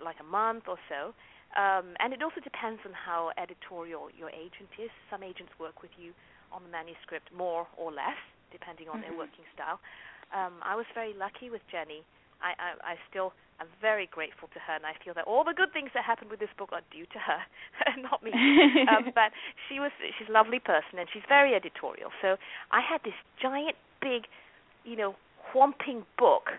like 0.02 0.16
a 0.20 0.26
month 0.26 0.68
or 0.68 0.78
so. 0.88 1.14
Um, 1.56 1.96
and 1.98 2.12
it 2.12 2.20
also 2.22 2.44
depends 2.44 2.84
on 2.84 2.92
how 2.92 3.32
editorial 3.40 4.12
your 4.12 4.28
agent 4.30 4.68
is. 4.76 4.92
Some 5.08 5.24
agents 5.24 5.50
work 5.58 5.80
with 5.80 5.90
you 5.96 6.12
on 6.52 6.62
the 6.62 6.68
manuscript 6.68 7.32
more 7.32 7.66
or 7.80 7.90
less, 7.90 8.20
depending 8.52 8.88
on 8.88 9.00
mm-hmm. 9.00 9.10
their 9.10 9.16
working 9.16 9.48
style. 9.56 9.80
Um, 10.28 10.60
I 10.60 10.76
was 10.76 10.84
very 10.92 11.16
lucky 11.16 11.48
with 11.48 11.64
Jenny 11.72 12.04
I, 12.42 12.54
I, 12.58 12.68
I 12.92 12.94
still 13.10 13.32
am 13.60 13.66
very 13.80 14.08
grateful 14.10 14.48
to 14.54 14.60
her, 14.62 14.74
and 14.74 14.86
I 14.86 14.94
feel 15.02 15.14
that 15.14 15.26
all 15.26 15.42
the 15.42 15.54
good 15.54 15.72
things 15.72 15.90
that 15.94 16.04
happened 16.04 16.30
with 16.30 16.38
this 16.38 16.52
book 16.56 16.70
are 16.72 16.82
due 16.90 17.06
to 17.10 17.18
her, 17.18 17.40
not 18.02 18.22
me. 18.22 18.32
um, 18.86 19.10
but 19.14 19.34
she 19.68 19.80
was 19.80 19.90
she's 20.18 20.28
a 20.28 20.32
lovely 20.32 20.58
person, 20.58 20.98
and 20.98 21.08
she's 21.12 21.26
very 21.28 21.54
editorial. 21.54 22.10
So 22.22 22.36
I 22.70 22.80
had 22.80 23.02
this 23.04 23.18
giant, 23.42 23.76
big, 24.00 24.30
you 24.84 24.96
know, 24.96 25.16
whomping 25.50 26.06
book, 26.18 26.54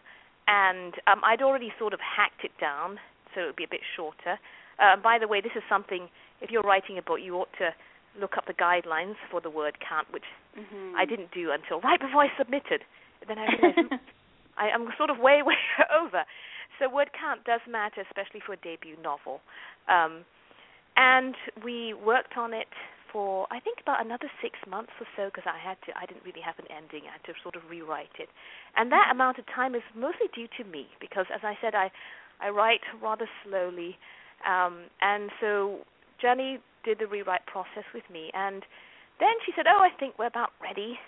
and 0.48 0.94
um, 1.08 1.22
I'd 1.24 1.42
already 1.42 1.72
sort 1.80 1.94
of 1.94 2.00
hacked 2.00 2.44
it 2.44 2.52
down 2.60 3.00
so 3.34 3.42
it 3.42 3.46
would 3.46 3.56
be 3.56 3.64
a 3.64 3.72
bit 3.72 3.82
shorter. 3.96 4.40
Uh, 4.80 4.96
by 4.98 5.20
the 5.20 5.28
way, 5.28 5.42
this 5.42 5.54
is 5.56 5.64
something. 5.70 6.10
If 6.42 6.52
you're 6.52 6.64
writing 6.64 6.98
a 6.98 7.02
book, 7.02 7.20
you 7.22 7.36
ought 7.36 7.52
to 7.60 7.72
look 8.20 8.38
up 8.38 8.48
the 8.48 8.54
guidelines 8.54 9.16
for 9.30 9.42
the 9.42 9.50
word 9.50 9.78
count, 9.88 10.08
which 10.12 10.24
mm-hmm. 10.58 10.96
I 10.96 11.06
didn't 11.06 11.32
do 11.32 11.52
until 11.52 11.82
right 11.82 12.00
before 12.00 12.24
I 12.24 12.30
submitted. 12.38 12.82
Then 13.28 13.38
I 13.38 13.48
realized 13.62 14.02
I, 14.60 14.70
I'm 14.70 14.88
sort 14.98 15.10
of 15.10 15.18
way, 15.18 15.42
way 15.46 15.56
over. 15.90 16.24
So 16.78 16.90
word 16.90 17.10
count 17.18 17.44
does 17.44 17.62
matter, 17.68 18.02
especially 18.02 18.42
for 18.46 18.54
a 18.54 18.58
debut 18.58 18.96
novel. 19.02 19.42
Um, 19.88 20.24
and 20.96 21.36
we 21.64 21.94
worked 21.94 22.38
on 22.38 22.54
it 22.54 22.68
for 23.12 23.48
I 23.50 23.60
think 23.60 23.80
about 23.82 24.06
another 24.06 24.30
six 24.42 24.60
months 24.70 24.92
or 25.00 25.08
so 25.16 25.32
because 25.34 25.48
I 25.48 25.58
had 25.58 25.78
to 25.88 25.98
I 25.98 26.06
didn't 26.06 26.24
really 26.24 26.42
have 26.42 26.60
an 26.60 26.66
ending. 26.70 27.08
I 27.10 27.14
had 27.18 27.24
to 27.26 27.34
sort 27.42 27.56
of 27.56 27.64
rewrite 27.70 28.14
it. 28.20 28.30
And 28.76 28.92
that 28.92 29.10
amount 29.12 29.40
of 29.40 29.46
time 29.48 29.76
is 29.76 29.82
mostly 29.96 30.28
due 30.34 30.48
to 30.58 30.64
me 30.70 30.88
because 31.02 31.26
as 31.34 31.42
I 31.44 31.58
said 31.62 31.74
I 31.74 31.92
I 32.42 32.50
write 32.50 32.82
rather 33.02 33.28
slowly. 33.44 33.98
Um, 34.48 34.88
and 35.02 35.32
so 35.42 35.80
Jenny 36.22 36.60
did 36.86 37.00
the 37.00 37.08
rewrite 37.08 37.46
process 37.46 37.88
with 37.94 38.04
me. 38.12 38.32
And 38.34 38.64
then 39.20 39.34
she 39.46 39.52
said 39.56 39.66
oh 39.68 39.82
I 39.82 39.90
think 40.00 40.20
we're 40.20 40.28
about 40.28 40.52
ready. 40.62 41.00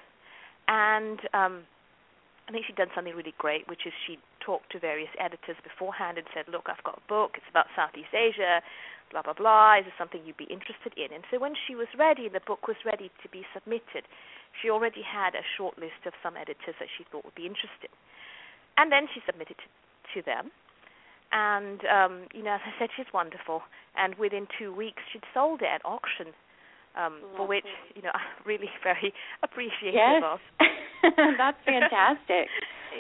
And 0.68 1.20
um, 1.34 1.64
I 2.52 2.54
think 2.54 2.68
she'd 2.68 2.76
done 2.76 2.92
something 2.92 3.16
really 3.16 3.34
great, 3.40 3.64
which 3.72 3.88
is 3.88 3.96
she 4.06 4.20
talked 4.44 4.76
to 4.76 4.80
various 4.80 5.08
editors 5.16 5.56
beforehand 5.64 6.20
and 6.20 6.28
said, 6.36 6.52
"Look, 6.52 6.68
I've 6.68 6.84
got 6.84 7.00
a 7.00 7.08
book. 7.08 7.40
It's 7.40 7.48
about 7.50 7.72
Southeast 7.80 8.12
Asia. 8.12 8.60
Blah 9.10 9.22
blah 9.22 9.40
blah. 9.40 9.80
Is 9.80 9.86
this 9.86 9.96
something 9.98 10.20
you'd 10.26 10.36
be 10.36 10.52
interested 10.52 10.92
in?" 11.00 11.16
And 11.16 11.24
so 11.32 11.40
when 11.40 11.56
she 11.56 11.76
was 11.80 11.88
ready, 11.96 12.28
the 12.28 12.42
book 12.42 12.68
was 12.68 12.76
ready 12.84 13.10
to 13.24 13.30
be 13.32 13.48
submitted. 13.56 14.04
She 14.60 14.70
already 14.70 15.02
had 15.02 15.34
a 15.34 15.48
short 15.56 15.80
list 15.80 16.04
of 16.06 16.12
some 16.22 16.36
editors 16.36 16.76
that 16.84 16.90
she 16.92 17.06
thought 17.08 17.24
would 17.24 17.40
be 17.40 17.48
interested, 17.48 17.88
and 18.76 18.92
then 18.92 19.08
she 19.08 19.22
submitted 19.26 19.56
to, 20.14 20.22
them. 20.22 20.52
And 21.32 21.86
um, 21.86 22.28
you 22.34 22.44
know, 22.44 22.56
as 22.60 22.66
I 22.68 22.78
said, 22.78 22.90
she's 22.98 23.08
wonderful. 23.14 23.64
And 23.96 24.16
within 24.16 24.46
two 24.60 24.74
weeks, 24.76 25.04
she'd 25.14 25.24
sold 25.34 25.62
it 25.62 25.72
at 25.72 25.80
auction 25.86 26.36
um, 26.96 27.22
for 27.36 27.48
which 27.48 27.66
you 27.96 28.02
know 28.02 28.12
I'm 28.14 28.46
really 28.46 28.70
very 28.84 29.14
appreciative 29.44 29.94
yes. 29.94 30.24
of. 30.24 30.40
That's 31.38 31.58
fantastic. 31.66 32.48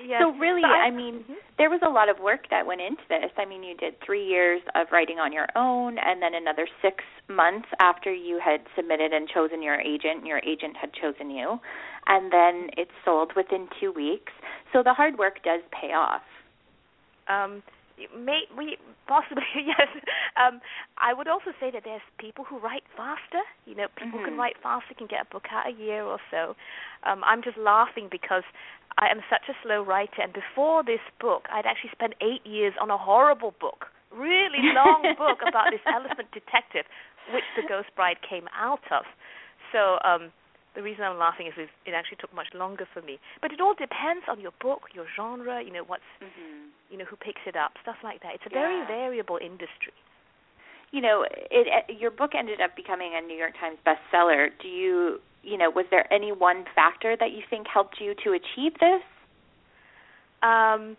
yes. 0.07 0.21
So 0.21 0.31
really, 0.37 0.63
I, 0.65 0.87
I 0.87 0.91
mean, 0.91 1.21
mm-hmm. 1.21 1.33
there 1.57 1.69
was 1.69 1.81
a 1.85 1.89
lot 1.89 2.09
of 2.09 2.19
work 2.19 2.49
that 2.49 2.65
went 2.65 2.81
into 2.81 3.03
this. 3.09 3.29
I 3.37 3.45
mean, 3.45 3.63
you 3.63 3.75
did 3.77 3.93
three 4.03 4.25
years 4.25 4.61
of 4.73 4.87
writing 4.91 5.19
on 5.19 5.31
your 5.31 5.45
own, 5.55 5.97
and 5.99 6.21
then 6.21 6.33
another 6.33 6.67
six 6.81 7.03
months 7.29 7.67
after 7.79 8.11
you 8.11 8.39
had 8.43 8.61
submitted 8.75 9.13
and 9.13 9.29
chosen 9.29 9.61
your 9.61 9.79
agent. 9.79 10.25
Your 10.25 10.39
agent 10.39 10.75
had 10.79 10.91
chosen 10.93 11.29
you, 11.29 11.59
and 12.07 12.31
then 12.31 12.69
it's 12.77 12.91
sold 13.05 13.33
within 13.35 13.67
two 13.79 13.91
weeks. 13.91 14.33
So 14.73 14.81
the 14.83 14.93
hard 14.93 15.19
work 15.19 15.43
does 15.43 15.61
pay 15.69 15.93
off. 15.93 16.23
Um, 17.27 17.61
may 18.15 18.43
we 18.57 18.77
possibly 19.07 19.43
yes. 19.55 19.89
Um, 20.39 20.61
I 20.97 21.13
would 21.13 21.27
also 21.27 21.51
say 21.59 21.71
that 21.71 21.83
there's 21.83 22.05
people 22.17 22.45
who 22.45 22.59
write 22.59 22.83
faster. 22.95 23.43
You 23.65 23.75
know, 23.75 23.87
people 23.97 24.19
mm-hmm. 24.19 24.33
can 24.33 24.37
write 24.37 24.55
faster, 24.61 24.93
can 24.97 25.07
get 25.07 25.27
a 25.27 25.29
book 25.31 25.45
out 25.51 25.67
a 25.67 25.75
year 25.75 26.03
or 26.03 26.19
so. 26.29 26.55
Um, 27.03 27.23
I'm 27.23 27.43
just 27.43 27.57
laughing 27.57 28.07
because 28.09 28.43
I 28.97 29.07
am 29.07 29.21
such 29.29 29.47
a 29.49 29.55
slow 29.63 29.83
writer, 29.83 30.21
and 30.21 30.33
before 30.33 30.83
this 30.83 31.03
book, 31.19 31.47
I'd 31.51 31.65
actually 31.65 31.91
spent 31.91 32.13
eight 32.21 32.45
years 32.45 32.73
on 32.81 32.89
a 32.91 32.97
horrible 32.97 33.53
book, 33.59 33.87
really 34.11 34.73
long 34.75 35.15
book 35.17 35.39
about 35.47 35.71
this 35.71 35.83
elephant 35.87 36.27
detective, 36.33 36.85
which 37.33 37.47
The 37.55 37.63
Ghost 37.67 37.89
Bride 37.95 38.19
came 38.27 38.47
out 38.51 38.83
of. 38.91 39.05
So 39.71 39.99
um, 40.03 40.31
the 40.75 40.83
reason 40.83 41.03
I'm 41.03 41.17
laughing 41.17 41.47
is 41.47 41.53
it 41.57 41.93
actually 41.95 42.17
took 42.19 42.33
much 42.33 42.47
longer 42.53 42.87
for 42.93 43.01
me. 43.01 43.19
But 43.41 43.51
it 43.51 43.59
all 43.59 43.75
depends 43.75 44.25
on 44.29 44.39
your 44.39 44.55
book, 44.59 44.91
your 44.93 45.05
genre, 45.15 45.63
you 45.63 45.71
know 45.71 45.83
what's, 45.83 46.07
mm-hmm. 46.21 46.71
You 46.91 46.97
know 46.97 47.05
who 47.05 47.15
picks 47.15 47.41
it 47.47 47.55
up, 47.55 47.71
stuff 47.81 47.95
like 48.03 48.21
that. 48.21 48.35
It's 48.35 48.43
a 48.45 48.53
yeah. 48.53 48.61
very 48.61 48.87
variable 48.87 49.39
industry. 49.41 49.95
You 50.91 51.01
know, 51.01 51.23
it, 51.23 51.87
it 51.89 51.99
your 51.99 52.11
book 52.11 52.31
ended 52.37 52.59
up 52.59 52.75
becoming 52.75 53.13
a 53.15 53.25
New 53.25 53.37
York 53.37 53.53
Times 53.59 53.77
bestseller. 53.87 54.49
Do 54.61 54.67
you, 54.67 55.19
you 55.41 55.57
know, 55.57 55.71
was 55.71 55.85
there 55.89 56.11
any 56.13 56.31
one 56.31 56.65
factor 56.75 57.15
that 57.17 57.31
you 57.31 57.41
think 57.49 57.65
helped 57.71 57.95
you 58.01 58.13
to 58.25 58.31
achieve 58.31 58.73
this? 58.79 59.01
Um, 60.43 60.97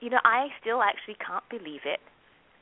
you 0.00 0.10
know, 0.10 0.20
I 0.24 0.48
still 0.60 0.82
actually 0.82 1.16
can't 1.24 1.44
believe 1.50 1.82
it. 1.84 2.00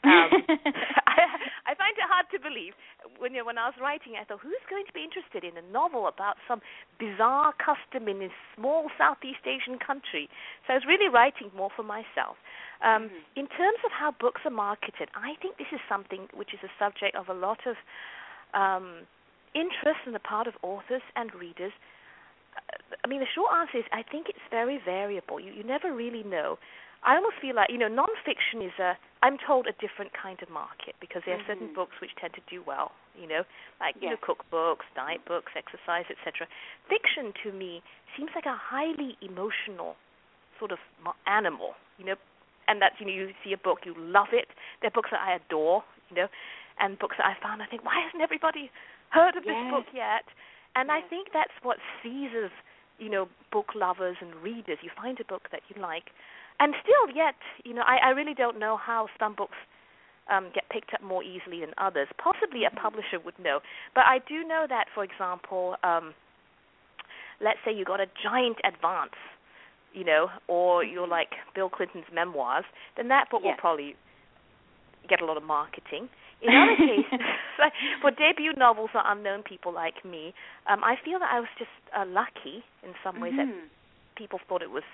Um, 0.05 0.11
I, 1.07 1.62
find 1.83 1.99
it 1.99 2.07
hard 2.07 2.31
to 2.31 2.39
believe 2.39 2.79
when 3.19 3.35
you 3.35 3.43
know, 3.43 3.51
when 3.51 3.59
I 3.59 3.67
was 3.67 3.75
writing. 3.83 4.15
I 4.15 4.23
thought, 4.23 4.39
who's 4.39 4.63
going 4.71 4.87
to 4.87 4.95
be 4.95 5.03
interested 5.03 5.43
in 5.43 5.59
a 5.59 5.65
novel 5.75 6.07
about 6.07 6.39
some 6.47 6.63
bizarre 7.03 7.51
custom 7.59 8.07
in 8.07 8.23
a 8.23 8.31
small 8.55 8.87
Southeast 8.95 9.43
Asian 9.43 9.83
country? 9.83 10.31
So 10.65 10.75
I 10.75 10.77
was 10.79 10.87
really 10.87 11.11
writing 11.11 11.51
more 11.51 11.75
for 11.75 11.83
myself. 11.83 12.39
Um, 12.87 13.11
mm-hmm. 13.11 13.35
In 13.35 13.47
terms 13.51 13.83
of 13.83 13.91
how 13.91 14.15
books 14.15 14.47
are 14.47 14.55
marketed, 14.55 15.11
I 15.19 15.35
think 15.43 15.59
this 15.59 15.75
is 15.75 15.83
something 15.91 16.31
which 16.31 16.55
is 16.55 16.63
a 16.63 16.71
subject 16.79 17.19
of 17.19 17.27
a 17.27 17.35
lot 17.35 17.59
of 17.67 17.75
um, 18.55 19.03
interest 19.59 20.07
on 20.07 20.15
the 20.15 20.23
part 20.23 20.47
of 20.47 20.55
authors 20.63 21.03
and 21.19 21.35
readers. 21.35 21.75
I 23.03 23.09
mean, 23.09 23.21
the 23.21 23.33
short 23.35 23.51
answer 23.59 23.79
is 23.79 23.85
I 23.91 24.05
think 24.07 24.29
it's 24.29 24.47
very 24.51 24.79
variable. 24.85 25.41
You 25.41 25.53
you 25.53 25.65
never 25.65 25.91
really 25.91 26.23
know. 26.23 26.59
I 27.05 27.17
almost 27.17 27.37
feel 27.43 27.55
like 27.55 27.71
you 27.71 27.79
know 27.79 27.91
nonfiction 27.91 28.65
is 28.65 28.75
a 28.79 28.95
I'm 29.23 29.39
told 29.39 29.67
a 29.67 29.75
different 29.79 30.11
kind 30.15 30.39
of 30.43 30.51
market 30.51 30.95
because 31.01 31.23
there 31.27 31.35
are 31.35 31.39
mm-hmm. 31.39 31.63
certain 31.63 31.75
books 31.75 31.99
which 32.03 32.11
tend 32.19 32.35
to 32.35 32.43
do 32.51 32.63
well, 32.67 32.91
you 33.15 33.27
know, 33.27 33.43
like 33.79 33.95
yes. 33.99 34.03
you 34.03 34.09
know 34.11 34.19
cookbooks, 34.23 34.87
diet 34.95 35.23
books, 35.27 35.53
exercise, 35.55 36.07
etc. 36.11 36.47
Fiction 36.91 37.35
to 37.43 37.53
me 37.55 37.83
seems 38.17 38.31
like 38.35 38.47
a 38.47 38.59
highly 38.59 39.19
emotional 39.23 39.95
sort 40.59 40.71
of 40.71 40.79
animal, 41.27 41.75
you 41.99 42.07
know, 42.07 42.19
and 42.67 42.83
that's 42.83 42.95
you 42.99 43.07
know 43.07 43.15
you 43.15 43.31
see 43.43 43.53
a 43.53 43.59
book 43.59 43.83
you 43.85 43.95
love 43.99 44.31
it. 44.33 44.51
There 44.81 44.89
are 44.89 44.95
books 44.95 45.11
that 45.11 45.23
I 45.23 45.39
adore, 45.39 45.83
you 46.11 46.17
know, 46.17 46.29
and 46.79 46.99
books 46.99 47.17
that 47.19 47.27
I 47.27 47.35
found 47.43 47.63
I 47.63 47.67
think 47.67 47.85
why 47.85 47.99
hasn't 47.99 48.23
everybody 48.23 48.71
heard 49.11 49.37
of 49.37 49.43
yes. 49.47 49.55
this 49.55 49.63
book 49.71 49.89
yet? 49.95 50.27
And 50.75 50.89
yes. 50.89 51.03
I 51.03 51.09
think 51.09 51.35
that's 51.35 51.55
what 51.63 51.79
seizes 52.03 52.51
you 52.99 53.11
know 53.11 53.29
book 53.51 53.75
lovers 53.75 54.17
and 54.21 54.35
readers. 54.37 54.79
You 54.83 54.91
find 54.97 55.19
a 55.21 55.25
book 55.25 55.49
that 55.53 55.63
you 55.69 55.81
like 55.81 56.05
and 56.63 56.75
still 56.83 57.15
yet, 57.15 57.35
you 57.65 57.75
know, 57.75 57.83
I, 57.83 57.99
I 58.07 58.11
really 58.11 58.35
don't 58.35 58.59
know 58.59 58.77
how 58.77 59.09
some 59.19 59.35
books 59.35 59.57
um, 60.31 60.51
get 60.55 60.69
picked 60.71 60.95
up 60.95 61.03
more 61.03 61.23
easily 61.23 61.61
than 61.61 61.75
others. 61.79 62.07
Possibly 62.23 62.63
a 62.65 62.71
publisher 62.71 63.19
would 63.25 63.39
know, 63.39 63.59
but 63.95 64.05
I 64.07 64.19
do 64.29 64.47
know 64.47 64.67
that, 64.69 64.87
for 64.95 65.03
example, 65.03 65.75
um, 65.83 66.15
let's 67.41 67.59
say 67.65 67.75
you 67.75 67.85
got 67.85 68.01
a 68.01 68.07
giant 68.23 68.59
advance, 68.65 69.19
you 69.93 70.05
know, 70.05 70.29
or 70.47 70.85
you're 70.85 71.09
like 71.09 71.31
Bill 71.55 71.69
Clinton's 71.69 72.07
memoirs, 72.15 72.65
then 72.97 73.09
that 73.09 73.29
book 73.31 73.43
yes. 73.45 73.57
will 73.57 73.61
probably 73.61 73.97
get 75.09 75.21
a 75.21 75.25
lot 75.27 75.37
of 75.37 75.43
marketing. 75.43 76.09
In 76.43 76.51
other 76.51 76.77
cases, 76.91 77.23
like 77.59 77.73
for 78.03 78.11
debut 78.11 78.53
novels 78.57 78.91
or 78.95 79.03
unknown 79.05 79.43
people 79.43 79.73
like 79.73 80.05
me, 80.05 80.35
um, 80.67 80.83
I 80.83 80.97
feel 81.05 81.19
that 81.19 81.31
I 81.31 81.41
was 81.41 81.49
just 81.59 81.73
uh, 81.95 82.05
lucky 82.07 82.67
in 82.83 82.95
some 83.03 83.21
ways 83.21 83.35
mm-hmm. 83.35 83.51
that 83.51 83.71
people 84.17 84.41
thought 84.49 84.63
it 84.63 84.71
was 84.71 84.87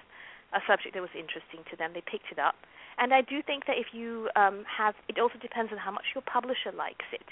a 0.52 0.60
subject 0.68 0.94
that 0.94 1.00
was 1.00 1.12
interesting 1.16 1.64
to 1.70 1.76
them. 1.76 1.92
They 1.92 2.04
picked 2.04 2.32
it 2.32 2.38
up, 2.38 2.56
and 3.00 3.12
I 3.12 3.20
do 3.20 3.42
think 3.42 3.66
that 3.66 3.76
if 3.76 3.92
you 3.92 4.28
um, 4.36 4.64
have, 4.68 4.94
it 5.08 5.18
also 5.18 5.40
depends 5.40 5.72
on 5.72 5.78
how 5.78 5.90
much 5.90 6.12
your 6.14 6.22
publisher 6.22 6.72
likes 6.76 7.08
it. 7.12 7.24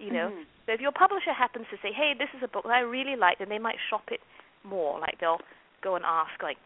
You 0.00 0.12
know, 0.12 0.32
mm-hmm. 0.32 0.48
so 0.64 0.72
if 0.72 0.80
your 0.80 0.96
publisher 0.96 1.36
happens 1.36 1.66
to 1.68 1.76
say, 1.84 1.92
"Hey, 1.92 2.16
this 2.16 2.32
is 2.32 2.40
a 2.42 2.48
book 2.48 2.64
that 2.64 2.72
I 2.72 2.80
really 2.80 3.16
like," 3.16 3.38
then 3.38 3.52
they 3.52 3.60
might 3.60 3.76
shop 3.92 4.08
it 4.08 4.20
more. 4.64 4.98
Like 4.98 5.20
they'll 5.20 5.44
go 5.82 5.96
and 5.96 6.04
ask, 6.04 6.42
like, 6.42 6.56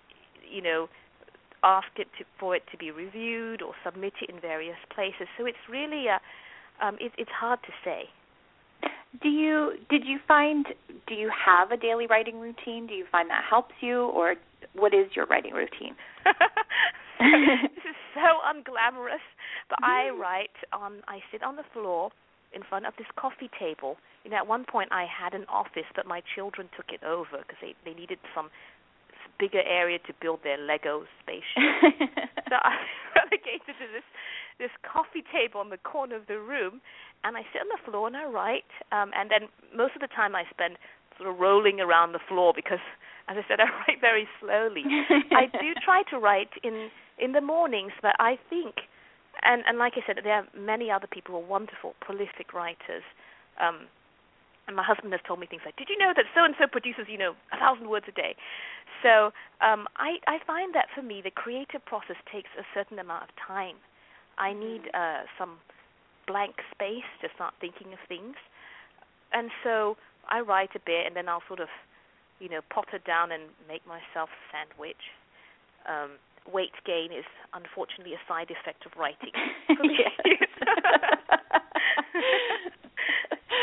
you 0.47 0.63
know, 0.63 0.89
ask 1.63 1.89
it 1.97 2.09
to, 2.19 2.25
for 2.39 2.55
it 2.55 2.63
to 2.71 2.77
be 2.77 2.91
reviewed 2.91 3.63
or 3.63 3.73
submit 3.85 4.13
it 4.23 4.31
in 4.31 4.41
various 4.41 4.77
places. 4.95 5.27
So 5.39 5.47
it's 5.47 5.65
really 5.71 6.07
a, 6.07 6.21
um, 6.83 6.97
it, 7.01 7.13
it's 7.19 7.31
hard 7.31 7.61
to 7.63 7.73
say. 7.85 8.05
Do 9.23 9.29
you 9.29 9.75
did 9.89 10.05
you 10.05 10.19
find 10.27 10.67
do 11.07 11.15
you 11.15 11.31
have 11.31 11.71
a 11.71 11.77
daily 11.77 12.07
writing 12.07 12.41
routine? 12.41 12.87
Do 12.87 12.95
you 12.95 13.07
find 13.11 13.31
that 13.31 13.45
helps 13.49 13.75
you, 13.81 14.07
or 14.07 14.35
what 14.75 14.93
is 14.93 15.07
your 15.15 15.27
writing 15.27 15.53
routine? 15.53 15.95
this 16.25 17.85
is 17.87 17.97
so 18.15 18.43
unglamorous, 18.45 19.23
but 19.69 19.79
I 19.83 20.11
write 20.11 20.57
on. 20.73 21.03
I 21.07 21.21
sit 21.31 21.43
on 21.43 21.57
the 21.57 21.65
floor 21.73 22.11
in 22.55 22.63
front 22.69 22.87
of 22.87 22.95
this 22.99 23.07
coffee 23.17 23.51
table. 23.59 23.97
You 24.25 24.31
know, 24.31 24.37
at 24.39 24.47
one 24.47 24.65
point 24.65 24.91
I 24.91 25.07
had 25.07 25.35
an 25.35 25.45
office, 25.49 25.87
but 25.95 26.07
my 26.07 26.23
children 26.35 26.69
took 26.77 26.91
it 26.91 27.05
over 27.05 27.39
because 27.39 27.59
they 27.63 27.75
they 27.85 27.95
needed 27.95 28.19
some 28.35 28.51
bigger 29.39 29.63
area 29.63 29.99
to 30.07 30.13
build 30.21 30.41
their 30.45 30.59
Lego 30.59 31.05
spaceship. 31.23 32.11
so 32.49 32.55
I 32.55 32.79
relegated 33.17 33.75
to 33.79 33.87
this 33.93 34.07
this 34.59 34.71
coffee 34.83 35.25
table 35.33 35.61
in 35.61 35.71
the 35.71 35.79
corner 35.83 36.17
of 36.17 36.27
the 36.27 36.39
room, 36.39 36.81
and 37.25 37.37
I 37.37 37.43
sit 37.53 37.63
on 37.63 37.69
the 37.69 37.83
floor 37.91 38.07
and 38.07 38.17
I 38.17 38.25
write. 38.25 38.71
Um, 38.93 39.11
and 39.17 39.31
then 39.31 39.49
most 39.75 39.95
of 39.97 40.01
the 40.01 40.13
time 40.13 40.35
I 40.35 40.45
spend 40.51 40.77
sort 41.19 41.31
of 41.31 41.39
rolling 41.39 41.81
around 41.81 42.13
the 42.13 42.23
floor 42.29 42.53
because, 42.55 42.83
as 43.29 43.37
I 43.37 43.45
said, 43.49 43.61
I 43.65 43.69
write 43.85 44.01
very 44.01 44.29
slowly. 44.41 44.85
I 45.33 45.47
do 45.47 45.75
try 45.85 46.03
to 46.11 46.19
write 46.19 46.53
in 46.63 46.91
in 47.19 47.33
the 47.33 47.41
mornings. 47.41 47.93
But 48.03 48.15
I 48.19 48.39
think, 48.51 48.87
and 49.43 49.63
and 49.67 49.79
like 49.79 49.95
I 49.97 50.07
said, 50.07 50.19
there 50.23 50.45
are 50.45 50.47
many 50.57 50.91
other 50.91 51.09
people 51.09 51.35
who 51.35 51.41
are 51.43 51.49
wonderful, 51.49 51.95
prolific 52.01 52.53
writers. 52.53 53.05
Um, 53.61 53.87
and 54.67 54.75
my 54.77 54.83
husband 54.83 55.13
has 55.13 55.21
told 55.29 55.41
me 55.41 55.47
things 55.47 55.63
like, 55.65 55.77
"Did 55.77 55.89
you 55.91 55.99
know 55.99 56.13
that 56.17 56.25
so 56.35 56.45
and 56.45 56.55
so 56.59 56.67
produces, 56.67 57.05
you 57.09 57.19
know, 57.19 57.35
a 57.53 57.59
thousand 57.59 57.89
words 57.89 58.07
a 58.09 58.13
day?" 58.13 58.35
So 59.03 59.33
um, 59.61 59.87
I 59.97 60.17
I 60.27 60.39
find 60.47 60.75
that 60.75 60.89
for 60.95 61.03
me, 61.03 61.21
the 61.23 61.31
creative 61.31 61.85
process 61.85 62.17
takes 62.31 62.49
a 62.59 62.65
certain 62.73 62.99
amount 62.99 63.25
of 63.25 63.31
time. 63.37 63.77
I 64.39 64.53
need 64.53 64.83
uh, 64.95 65.23
some 65.39 65.59
blank 66.27 66.57
space 66.73 67.07
to 67.23 67.29
start 67.35 67.55
thinking 67.61 67.93
of 67.93 67.99
things, 68.09 68.37
and 69.33 69.51
so 69.63 69.97
I 70.29 70.41
write 70.41 70.75
a 70.75 70.81
bit, 70.85 71.07
and 71.07 71.15
then 71.17 71.29
I'll 71.29 71.43
sort 71.49 71.61
of, 71.61 71.69
you 72.41 72.49
know, 72.49 72.61
potter 72.71 72.99
down 73.07 73.33
and 73.33 73.45
make 73.69 73.87
myself 73.87 74.31
a 74.31 74.41
sandwich. 74.53 74.97
Um, 75.89 76.19
weight 76.53 76.77
gain 76.85 77.13
is 77.13 77.25
unfortunately 77.53 78.13
a 78.13 78.21
side 78.29 78.51
effect 78.53 78.85
of 78.85 78.93
writing 79.01 79.33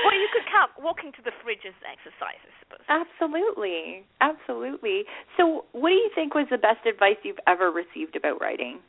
well, 0.05 0.17
you 0.17 0.27
could 0.33 0.45
count 0.51 0.71
walking 0.81 1.11
to 1.13 1.21
the 1.23 1.31
fridge 1.43 1.65
as 1.67 1.73
exercise, 1.85 2.41
I 2.41 2.53
suppose. 2.61 2.85
Absolutely, 2.89 4.03
absolutely. 4.21 5.03
So, 5.37 5.65
what 5.71 5.89
do 5.89 5.95
you 5.95 6.09
think 6.13 6.33
was 6.33 6.47
the 6.49 6.57
best 6.57 6.85
advice 6.85 7.17
you've 7.23 7.39
ever 7.47 7.71
received 7.71 8.15
about 8.15 8.41
writing? 8.41 8.79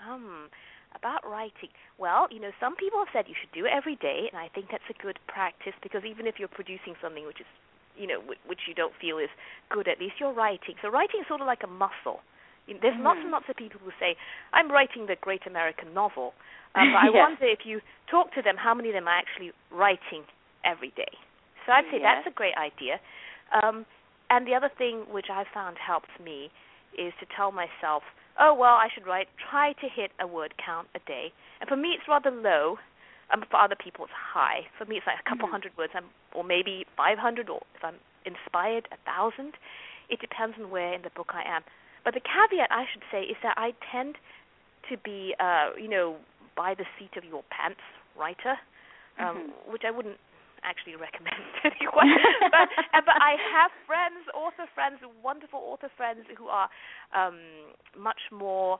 Um, 0.00 0.48
about 0.96 1.22
writing. 1.28 1.70
Well, 2.00 2.26
you 2.32 2.40
know, 2.40 2.50
some 2.58 2.74
people 2.76 2.98
have 2.98 3.12
said 3.12 3.28
you 3.28 3.36
should 3.36 3.52
do 3.52 3.68
it 3.68 3.72
every 3.72 3.96
day, 3.96 4.32
and 4.32 4.40
I 4.40 4.48
think 4.48 4.72
that's 4.72 4.88
a 4.88 4.96
good 4.96 5.20
practice 5.28 5.76
because 5.82 6.02
even 6.08 6.26
if 6.26 6.40
you're 6.40 6.50
producing 6.50 6.96
something 7.00 7.28
which 7.28 7.40
is, 7.40 7.50
you 7.96 8.08
know, 8.08 8.20
which 8.24 8.64
you 8.66 8.74
don't 8.74 8.96
feel 9.00 9.18
is 9.18 9.30
good, 9.70 9.88
at 9.88 10.00
least 10.00 10.16
you're 10.18 10.34
writing. 10.34 10.76
So 10.80 10.88
writing 10.88 11.20
is 11.20 11.28
sort 11.28 11.40
of 11.40 11.46
like 11.46 11.62
a 11.62 11.70
muscle. 11.70 12.24
There's 12.66 12.98
mm. 12.98 13.06
lots 13.06 13.20
and 13.22 13.30
lots 13.30 13.46
of 13.48 13.54
people 13.54 13.78
who 13.78 13.94
say, 14.00 14.16
"I'm 14.52 14.72
writing 14.72 15.06
the 15.06 15.14
great 15.14 15.46
American 15.46 15.94
novel," 15.94 16.34
um, 16.74 16.90
but 16.90 16.98
I 16.98 17.08
yes. 17.14 17.22
wonder 17.22 17.46
if 17.46 17.62
you 17.62 17.80
talk 18.10 18.34
to 18.34 18.42
them, 18.42 18.56
how 18.58 18.74
many 18.74 18.90
of 18.90 18.94
them 18.98 19.06
are 19.06 19.16
actually 19.16 19.52
writing 19.70 20.26
every 20.64 20.90
day. 20.96 21.14
So 21.64 21.72
I'd 21.72 21.86
say 21.90 22.02
yes. 22.02 22.26
that's 22.26 22.26
a 22.26 22.34
great 22.34 22.58
idea. 22.58 22.98
Um, 23.54 23.86
and 24.30 24.46
the 24.46 24.54
other 24.54 24.70
thing 24.76 25.06
which 25.10 25.26
I 25.30 25.44
found 25.54 25.76
helps 25.78 26.10
me 26.22 26.50
is 26.98 27.12
to 27.20 27.26
tell 27.36 27.52
myself, 27.52 28.02
oh 28.40 28.54
well, 28.54 28.74
I 28.74 28.88
should 28.92 29.06
write. 29.06 29.28
Try 29.50 29.72
to 29.72 29.88
hit 29.88 30.10
a 30.20 30.26
word 30.26 30.54
count 30.64 30.88
a 30.94 31.00
day. 31.06 31.32
And 31.60 31.68
for 31.68 31.76
me, 31.76 31.90
it's 31.96 32.08
rather 32.08 32.30
low. 32.30 32.78
Um, 33.32 33.42
for 33.50 33.58
other 33.58 33.74
people, 33.74 34.04
it's 34.04 34.14
high. 34.14 34.70
For 34.78 34.84
me, 34.84 34.98
it's 34.98 35.06
like 35.06 35.18
a 35.18 35.28
couple 35.28 35.46
mm-hmm. 35.46 35.58
hundred 35.58 35.72
words, 35.76 35.92
um, 35.98 36.04
or 36.32 36.44
maybe 36.44 36.86
500, 36.96 37.50
or 37.50 37.60
if 37.74 37.82
I'm 37.82 37.98
inspired, 38.24 38.86
a 38.94 38.98
thousand. 39.02 39.58
It 40.08 40.20
depends 40.20 40.54
on 40.62 40.70
where 40.70 40.94
in 40.94 41.02
the 41.02 41.10
book 41.10 41.34
I 41.34 41.42
am. 41.42 41.62
But 42.04 42.14
the 42.14 42.22
caveat 42.22 42.70
I 42.70 42.84
should 42.86 43.02
say 43.10 43.22
is 43.26 43.34
that 43.42 43.58
I 43.58 43.74
tend 43.90 44.14
to 44.90 44.96
be, 44.96 45.34
uh, 45.40 45.74
you 45.74 45.88
know, 45.88 46.22
by 46.56 46.74
the 46.74 46.84
seat 46.98 47.18
of 47.18 47.24
your 47.24 47.42
pants 47.50 47.82
writer, 48.16 48.54
um, 49.18 49.50
mm-hmm. 49.50 49.72
which 49.72 49.82
I 49.84 49.90
wouldn't 49.90 50.18
actually 50.62 50.96
recommend 50.96 51.42
anyone. 51.64 52.12
but, 52.54 52.68
uh, 52.94 53.02
but 53.04 53.16
I 53.20 53.36
have 53.52 53.70
friends, 53.86 54.24
author 54.34 54.68
friends, 54.74 55.00
wonderful 55.22 55.60
author 55.60 55.90
friends 55.96 56.24
who 56.36 56.46
are 56.48 56.68
um, 57.14 57.74
much 57.96 58.30
more 58.32 58.78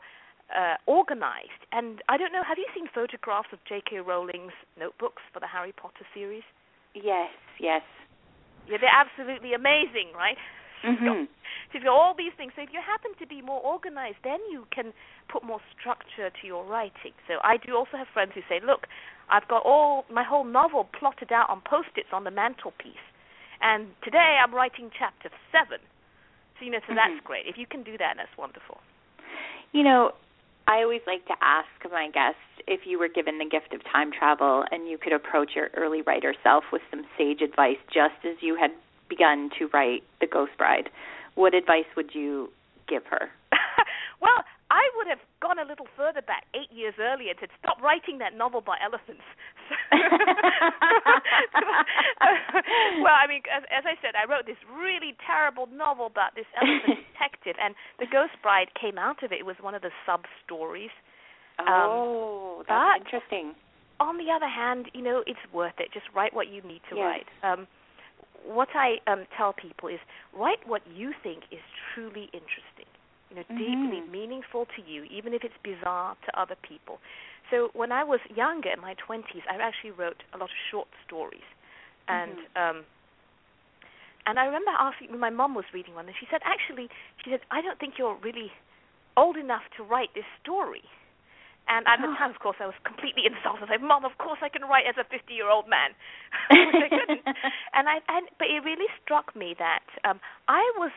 uh, 0.54 0.78
organized. 0.87 1.66
And 1.73 2.02
I 2.09 2.16
don't 2.16 2.33
know, 2.33 2.45
have 2.47 2.59
you 2.59 2.66
seen 2.75 2.87
photographs 2.92 3.49
of 3.52 3.59
J.K. 3.68 4.00
Rowling's 4.00 4.54
notebooks 4.78 5.23
for 5.33 5.40
the 5.40 5.47
Harry 5.49 5.73
Potter 5.73 6.06
series? 6.14 6.47
Yes, 6.95 7.35
yes. 7.59 7.83
Yeah, 8.68 8.78
they're 8.80 8.90
absolutely 8.90 9.54
amazing, 9.54 10.14
right? 10.14 10.38
Mm-hmm. 10.85 11.25
So 11.26 11.73
you've 11.75 11.85
got 11.85 11.97
all 11.97 12.14
these 12.16 12.33
things. 12.37 12.52
So 12.56 12.62
if 12.62 12.71
you 12.73 12.80
happen 12.85 13.12
to 13.18 13.26
be 13.26 13.42
more 13.42 13.61
organized, 13.61 14.18
then 14.25 14.38
you 14.50 14.66
can 14.75 14.92
put 15.33 15.45
more 15.45 15.61
structure 15.73 16.30
to 16.30 16.42
your 16.47 16.64
writing. 16.64 17.16
So 17.26 17.40
I 17.42 17.56
do 17.56 17.75
also 17.75 17.97
have 17.97 18.06
friends 18.12 18.33
who 18.35 18.42
say, 18.49 18.61
look, 18.64 18.87
I've 19.30 19.49
got 19.49 19.64
all 19.64 20.04
my 20.12 20.23
whole 20.23 20.45
novel 20.45 20.88
plotted 20.99 21.33
out 21.33 21.50
on 21.50 21.61
post-its 21.64 22.09
on 22.12 22.25
the 22.25 22.30
mantelpiece, 22.30 23.02
and 23.61 23.88
today 24.04 24.38
I'm 24.38 24.54
writing 24.54 24.90
chapter 24.97 25.30
seven. 25.50 25.83
So 26.59 26.64
you 26.64 26.71
know, 26.71 26.78
so 26.87 26.95
mm-hmm. 26.95 27.02
that's 27.02 27.26
great. 27.26 27.47
If 27.47 27.59
you 27.59 27.66
can 27.66 27.83
do 27.83 27.99
that, 27.99 28.14
that's 28.16 28.30
wonderful. 28.38 28.78
You 29.73 29.82
know, 29.82 30.12
I 30.69 30.82
always 30.82 31.02
like 31.06 31.26
to 31.26 31.34
ask 31.43 31.69
my 31.91 32.10
guests 32.10 32.41
if 32.67 32.86
you 32.86 32.99
were 32.99 33.08
given 33.08 33.39
the 33.39 33.49
gift 33.49 33.75
of 33.75 33.82
time 33.84 34.10
travel 34.10 34.65
and 34.71 34.89
you 34.89 34.99
could 34.99 35.12
approach 35.12 35.50
your 35.54 35.71
early 35.76 36.02
writer 36.02 36.34
self 36.43 36.65
with 36.73 36.82
some 36.91 37.04
sage 37.17 37.41
advice 37.41 37.78
just 37.93 38.19
as 38.25 38.36
you 38.41 38.56
had 38.58 38.71
begun 39.08 39.50
to 39.58 39.69
write 39.73 40.02
The 40.21 40.26
Ghost 40.26 40.52
Bride, 40.58 40.88
what 41.34 41.54
advice 41.54 41.86
would 41.97 42.14
you 42.14 42.49
give 42.88 43.04
her? 43.06 43.28
well, 44.23 44.45
I 44.71 44.82
would 44.97 45.06
have 45.06 45.21
gone 45.40 45.58
a 45.58 45.64
little 45.64 45.86
further 45.97 46.23
back, 46.23 46.45
eight 46.54 46.73
years 46.75 46.95
earlier, 46.99 47.30
and 47.30 47.38
said, 47.38 47.50
"Stop 47.62 47.80
writing 47.80 48.19
that 48.19 48.34
novel 48.34 48.60
by 48.60 48.76
elephants." 48.82 49.23
well, 52.99 53.14
I 53.14 53.26
mean, 53.28 53.42
as, 53.47 53.62
as 53.71 53.84
I 53.86 53.95
said, 54.02 54.19
I 54.19 54.26
wrote 54.26 54.47
this 54.47 54.58
really 54.66 55.14
terrible 55.25 55.69
novel 55.71 56.06
about 56.06 56.34
this 56.34 56.47
elephant 56.58 57.06
detective, 57.14 57.54
and 57.62 57.75
The 58.00 58.06
Ghost 58.10 58.34
Bride 58.42 58.75
came 58.75 58.99
out 58.99 59.23
of 59.23 59.30
it. 59.30 59.38
It 59.38 59.47
was 59.47 59.56
one 59.60 59.75
of 59.75 59.82
the 59.82 59.95
sub 60.04 60.26
stories. 60.45 60.90
Oh, 61.60 62.58
um, 62.60 62.64
that's 62.69 63.04
interesting. 63.06 63.54
On 64.00 64.19
the 64.19 64.32
other 64.34 64.49
hand, 64.49 64.90
you 64.92 65.02
know, 65.02 65.23
it's 65.26 65.40
worth 65.54 65.78
it. 65.78 65.88
Just 65.95 66.06
write 66.14 66.34
what 66.34 66.49
you 66.49 66.60
need 66.62 66.82
to 66.90 66.97
yes. 66.97 67.04
write. 67.06 67.28
Um, 67.47 67.66
what 68.47 68.69
I 68.75 68.97
um, 69.06 69.26
tell 69.37 69.52
people 69.52 69.89
is 69.89 69.99
write 70.37 70.67
what 70.67 70.82
you 70.95 71.13
think 71.23 71.45
is 71.50 71.61
truly 71.93 72.25
interesting, 72.32 72.89
you 73.30 73.37
know, 73.37 73.43
mm-hmm. 73.43 73.59
deeply 73.59 74.00
meaningful 74.11 74.67
to 74.76 74.91
you, 74.91 75.04
even 75.04 75.35
if 75.35 75.43
it's 75.45 75.54
bizarre 75.63 76.17
to 76.26 76.41
other 76.41 76.56
people. 76.63 76.99
So 77.50 77.71
when 77.75 77.93
I 77.93 78.04
was 78.04 78.21
younger, 78.35 78.71
in 78.71 78.80
my 78.80 78.95
twenties, 78.95 79.43
I 79.50 79.56
actually 79.63 79.93
wrote 79.93 80.23
a 80.35 80.39
lot 80.39 80.50
of 80.50 80.56
short 80.71 80.89
stories, 81.06 81.47
and 82.09 82.32
mm-hmm. 82.32 82.78
um, 82.78 82.85
and 84.26 84.39
I 84.39 84.47
remember 84.47 84.73
asking 84.78 85.19
my 85.19 85.30
mom 85.30 85.54
was 85.54 85.65
reading 85.73 85.95
one, 85.95 86.06
and 86.06 86.17
she 86.19 86.26
said, 86.30 86.41
actually, 86.45 86.89
she 87.23 87.30
said, 87.30 87.41
I 87.50 87.63
don't 87.63 87.78
think 87.78 87.95
you're 87.99 88.19
really 88.23 88.50
old 89.17 89.37
enough 89.37 89.63
to 89.76 89.85
write 89.85 90.11
this 90.15 90.26
story. 90.43 90.82
And 91.69 91.83
at 91.91 91.99
the 91.99 92.07
time, 92.15 92.31
of 92.31 92.39
course, 92.39 92.57
I 92.63 92.67
was 92.67 92.79
completely 92.87 93.26
insulted. 93.26 93.65
I 93.67 93.75
said, 93.75 93.83
"Mom, 93.83 94.05
of 94.07 94.19
course 94.19 94.39
I 94.41 94.49
can 94.49 94.63
write 94.71 94.87
as 94.87 94.95
a 94.97 95.05
50-year-old 95.11 95.67
man," 95.69 95.91
which 96.71 96.83
I 96.87 96.89
couldn't. 96.89 97.26
and 97.76 97.89
I, 97.91 97.99
and 98.07 98.29
but 98.39 98.47
it 98.49 98.63
really 98.63 98.87
struck 99.02 99.35
me 99.35 99.55
that 99.59 99.83
um, 100.07 100.21
I 100.47 100.63
was 100.79 100.93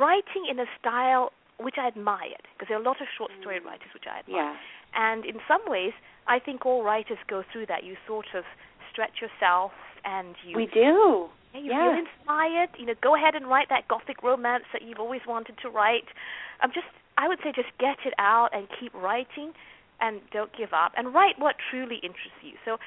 writing 0.00 0.48
in 0.50 0.58
a 0.58 0.66
style 0.80 1.32
which 1.60 1.76
I 1.78 1.88
admired 1.88 2.44
because 2.52 2.68
there 2.68 2.76
are 2.76 2.82
a 2.82 2.84
lot 2.84 3.00
of 3.00 3.08
short 3.16 3.30
story 3.40 3.60
Mm. 3.60 3.66
writers 3.68 3.88
which 3.94 4.04
I 4.08 4.20
admire. 4.20 4.52
Yeah. 4.52 4.56
And 4.96 5.24
in 5.24 5.36
some 5.48 5.60
ways, 5.68 5.92
I 6.26 6.38
think 6.38 6.64
all 6.66 6.82
writers 6.82 7.18
go 7.28 7.44
through 7.52 7.66
that. 7.66 7.84
You 7.84 7.96
sort 8.06 8.26
of 8.34 8.44
stretch 8.90 9.20
yourself, 9.20 9.72
and 10.04 10.34
you 10.44 10.56
We 10.56 10.66
do. 10.66 11.28
yeah, 11.52 11.60
you 11.60 11.70
Yeah. 11.72 11.92
feel 11.92 11.98
inspired. 12.08 12.70
You 12.78 12.86
know, 12.86 12.94
go 13.00 13.14
ahead 13.14 13.34
and 13.34 13.48
write 13.48 13.68
that 13.68 13.86
gothic 13.88 14.22
romance 14.22 14.64
that 14.72 14.82
you've 14.82 15.00
always 15.00 15.24
wanted 15.26 15.56
to 15.58 15.68
write. 15.68 16.08
Um, 16.60 16.72
just 16.72 16.88
I 17.18 17.28
would 17.28 17.40
say 17.42 17.52
just 17.52 17.72
get 17.78 17.96
it 18.04 18.12
out 18.18 18.50
and 18.52 18.68
keep 18.80 18.92
writing 18.94 19.52
and 20.00 20.20
don't 20.32 20.50
give 20.56 20.72
up 20.72 20.92
and 20.96 21.14
write 21.14 21.38
what 21.38 21.56
truly 21.70 21.96
interests 21.96 22.42
you. 22.42 22.52
So 22.64 22.78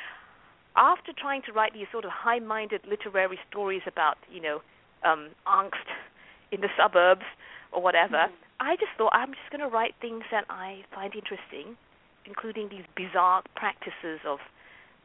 after 0.76 1.12
trying 1.13 1.41
to 1.43 1.52
write 1.52 1.74
these 1.74 1.88
sort 1.91 2.06
of 2.06 2.12
high-minded 2.12 2.82
literary 2.88 3.39
stories 3.50 3.82
about, 3.88 4.17
you 4.32 4.41
know, 4.41 4.62
um, 5.04 5.30
angst 5.48 5.89
in 6.52 6.62
the 6.62 6.69
suburbs 6.78 7.26
or 7.72 7.82
whatever, 7.82 8.28
Mhm. 8.28 8.32
I 8.60 8.76
just 8.76 8.91
thought 8.98 9.13
I'm 9.13 9.34
just 9.34 9.50
going 9.52 9.62
to 9.62 9.67
write 9.67 9.95
things 10.02 10.24
that 10.32 10.45
I 10.50 10.84
find 10.91 11.15
interesting, 11.15 11.78
including 12.26 12.69
these 12.69 12.86
bizarre 12.95 13.41
practices 13.56 14.19
of, 14.26 14.39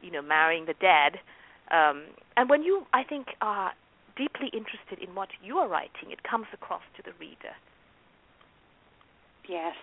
you 0.01 0.11
know, 0.11 0.21
marrying 0.21 0.65
the 0.65 0.73
dead. 0.73 1.19
Um, 1.71 2.03
and 2.35 2.49
when 2.49 2.63
you, 2.63 2.85
I 2.93 3.03
think, 3.03 3.35
are 3.41 3.73
deeply 4.15 4.47
interested 4.49 4.99
in 4.99 5.15
what 5.15 5.29
you 5.41 5.57
are 5.57 5.67
writing, 5.67 6.11
it 6.11 6.23
comes 6.23 6.47
across 6.53 6.83
to 6.97 7.01
the 7.03 7.13
reader. 7.19 7.55
Yes. 9.47 9.75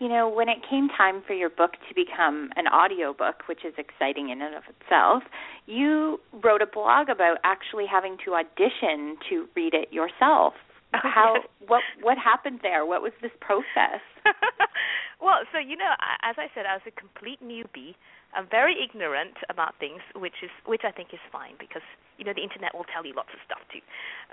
You 0.00 0.08
know, 0.08 0.28
when 0.30 0.48
it 0.48 0.58
came 0.68 0.88
time 0.88 1.22
for 1.26 1.34
your 1.34 1.50
book 1.50 1.72
to 1.88 1.94
become 1.94 2.48
an 2.56 2.66
audiobook, 2.66 3.46
which 3.46 3.66
is 3.66 3.74
exciting 3.76 4.30
in 4.30 4.40
and 4.40 4.54
of 4.54 4.62
itself, 4.64 5.22
you 5.66 6.18
wrote 6.42 6.62
a 6.62 6.66
blog 6.66 7.10
about 7.10 7.36
actually 7.44 7.84
having 7.84 8.16
to 8.24 8.32
audition 8.34 9.18
to 9.28 9.46
read 9.54 9.74
it 9.74 9.92
yourself. 9.92 10.54
Oh, 10.92 10.98
How 11.06 11.34
yes. 11.38 11.46
what 11.70 11.82
what 12.02 12.18
happened 12.18 12.66
there? 12.66 12.84
What 12.84 13.00
was 13.00 13.12
this 13.22 13.30
process? 13.38 14.02
well, 15.22 15.46
so 15.54 15.62
you 15.62 15.76
know, 15.78 15.94
as 16.26 16.34
I 16.34 16.50
said, 16.50 16.66
I 16.66 16.74
was 16.74 16.82
a 16.82 16.90
complete 16.90 17.38
newbie. 17.38 17.94
I'm 18.34 18.50
very 18.50 18.74
ignorant 18.74 19.38
about 19.48 19.78
things, 19.78 20.02
which 20.18 20.42
is 20.42 20.50
which 20.66 20.82
I 20.82 20.90
think 20.90 21.14
is 21.14 21.22
fine 21.30 21.54
because 21.62 21.86
you 22.18 22.24
know 22.24 22.34
the 22.34 22.42
internet 22.42 22.74
will 22.74 22.90
tell 22.90 23.06
you 23.06 23.14
lots 23.14 23.30
of 23.30 23.38
stuff 23.46 23.62
too. 23.70 23.78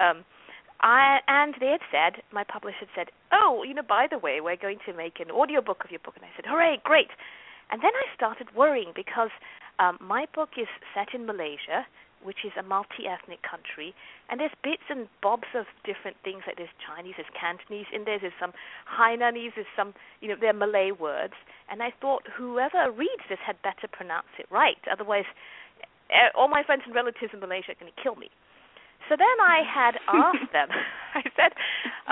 Um, 0.01 0.25
I 0.81 1.19
and 1.27 1.55
they 1.59 1.73
had 1.73 1.81
said 1.91 2.21
my 2.31 2.43
publisher 2.43 2.85
had 2.85 2.93
said, 2.95 3.07
"Oh, 3.31 3.63
you 3.63 3.73
know, 3.73 3.81
by 3.87 4.07
the 4.09 4.19
way, 4.19 4.41
we're 4.41 4.55
going 4.55 4.79
to 4.85 4.93
make 4.93 5.19
an 5.19 5.31
audiobook 5.31 5.83
of 5.83 5.91
your 5.91 5.99
book." 5.99 6.15
And 6.15 6.25
I 6.25 6.29
said, 6.35 6.45
"Hooray, 6.45 6.81
great!" 6.83 7.09
And 7.71 7.81
then 7.81 7.91
I 7.93 8.15
started 8.15 8.55
worrying 8.55 8.93
because 8.95 9.31
um, 9.79 9.97
my 10.01 10.25
book 10.33 10.49
is 10.57 10.67
set 10.93 11.13
in 11.13 11.25
Malaysia, 11.25 11.85
which 12.23 12.45
is 12.45 12.51
a 12.57 12.63
multi-ethnic 12.63 13.41
country, 13.43 13.93
and 14.29 14.39
there's 14.39 14.55
bits 14.63 14.83
and 14.89 15.07
bobs 15.21 15.47
of 15.53 15.65
different 15.85 16.17
things 16.23 16.43
like 16.47 16.57
there's 16.57 16.73
Chinese, 16.81 17.15
there's 17.17 17.29
Cantonese 17.37 17.85
in 17.93 18.05
there, 18.05 18.17
there's 18.19 18.33
some 18.39 18.53
Hainanese, 18.89 19.53
there's 19.55 19.69
some, 19.75 19.93
you 20.21 20.29
know, 20.29 20.35
there 20.39 20.49
are 20.49 20.57
Malay 20.57 20.91
words, 20.91 21.35
and 21.69 21.83
I 21.83 21.93
thought 22.01 22.23
whoever 22.35 22.89
reads 22.89 23.21
this 23.29 23.39
had 23.45 23.61
better 23.61 23.87
pronounce 23.91 24.31
it 24.39 24.47
right, 24.49 24.81
otherwise 24.89 25.25
eh, 26.09 26.29
all 26.33 26.47
my 26.47 26.63
friends 26.63 26.83
and 26.85 26.95
relatives 26.95 27.33
in 27.33 27.39
Malaysia 27.39 27.71
are 27.71 27.79
going 27.79 27.91
to 27.93 28.01
kill 28.01 28.15
me. 28.15 28.31
So 29.09 29.15
then 29.15 29.37
I 29.41 29.63
had 29.63 29.95
asked 30.07 30.51
them, 30.51 30.69
I 31.15 31.23
said, 31.35 31.51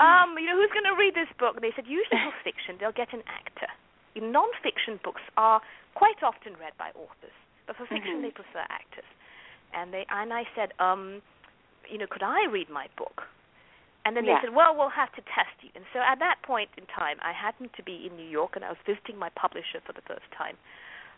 um, 0.00 0.36
you 0.40 0.48
know, 0.50 0.56
who's 0.56 0.72
going 0.72 0.88
to 0.88 0.96
read 0.98 1.14
this 1.14 1.30
book? 1.38 1.56
And 1.56 1.64
they 1.64 1.72
said, 1.76 1.86
usually 1.86 2.20
for 2.20 2.34
fiction, 2.46 2.76
they'll 2.80 2.96
get 2.96 3.12
an 3.12 3.22
actor. 3.28 3.70
In 4.16 4.32
non-fiction 4.32 4.98
books 5.04 5.20
are 5.36 5.60
quite 5.94 6.24
often 6.24 6.56
read 6.56 6.72
by 6.80 6.88
authors, 6.96 7.36
but 7.68 7.76
for 7.76 7.84
fiction, 7.84 8.24
mm-hmm. 8.24 8.32
they 8.32 8.34
prefer 8.34 8.64
actors 8.72 9.04
and 9.76 9.92
they 9.92 10.06
and 10.08 10.32
I 10.32 10.44
said, 10.56 10.72
um, 10.80 11.22
you 11.90 11.98
know, 11.98 12.06
could 12.08 12.24
I 12.24 12.46
read 12.50 12.68
my 12.72 12.88
book? 12.96 13.22
And 14.04 14.16
then 14.16 14.24
yeah. 14.24 14.38
they 14.38 14.48
said, 14.48 14.54
well, 14.54 14.74
we'll 14.74 14.94
have 14.94 15.10
to 15.18 15.22
test 15.34 15.54
you. 15.60 15.70
And 15.74 15.84
so 15.92 15.98
at 15.98 16.18
that 16.22 16.38
point 16.46 16.70
in 16.78 16.86
time, 16.86 17.18
I 17.26 17.34
happened 17.34 17.70
to 17.76 17.82
be 17.82 18.06
in 18.06 18.14
New 18.14 18.26
York, 18.26 18.54
and 18.54 18.64
I 18.64 18.70
was 18.70 18.78
visiting 18.86 19.18
my 19.18 19.30
publisher 19.34 19.82
for 19.82 19.92
the 19.92 20.02
first 20.06 20.26
time, 20.30 20.54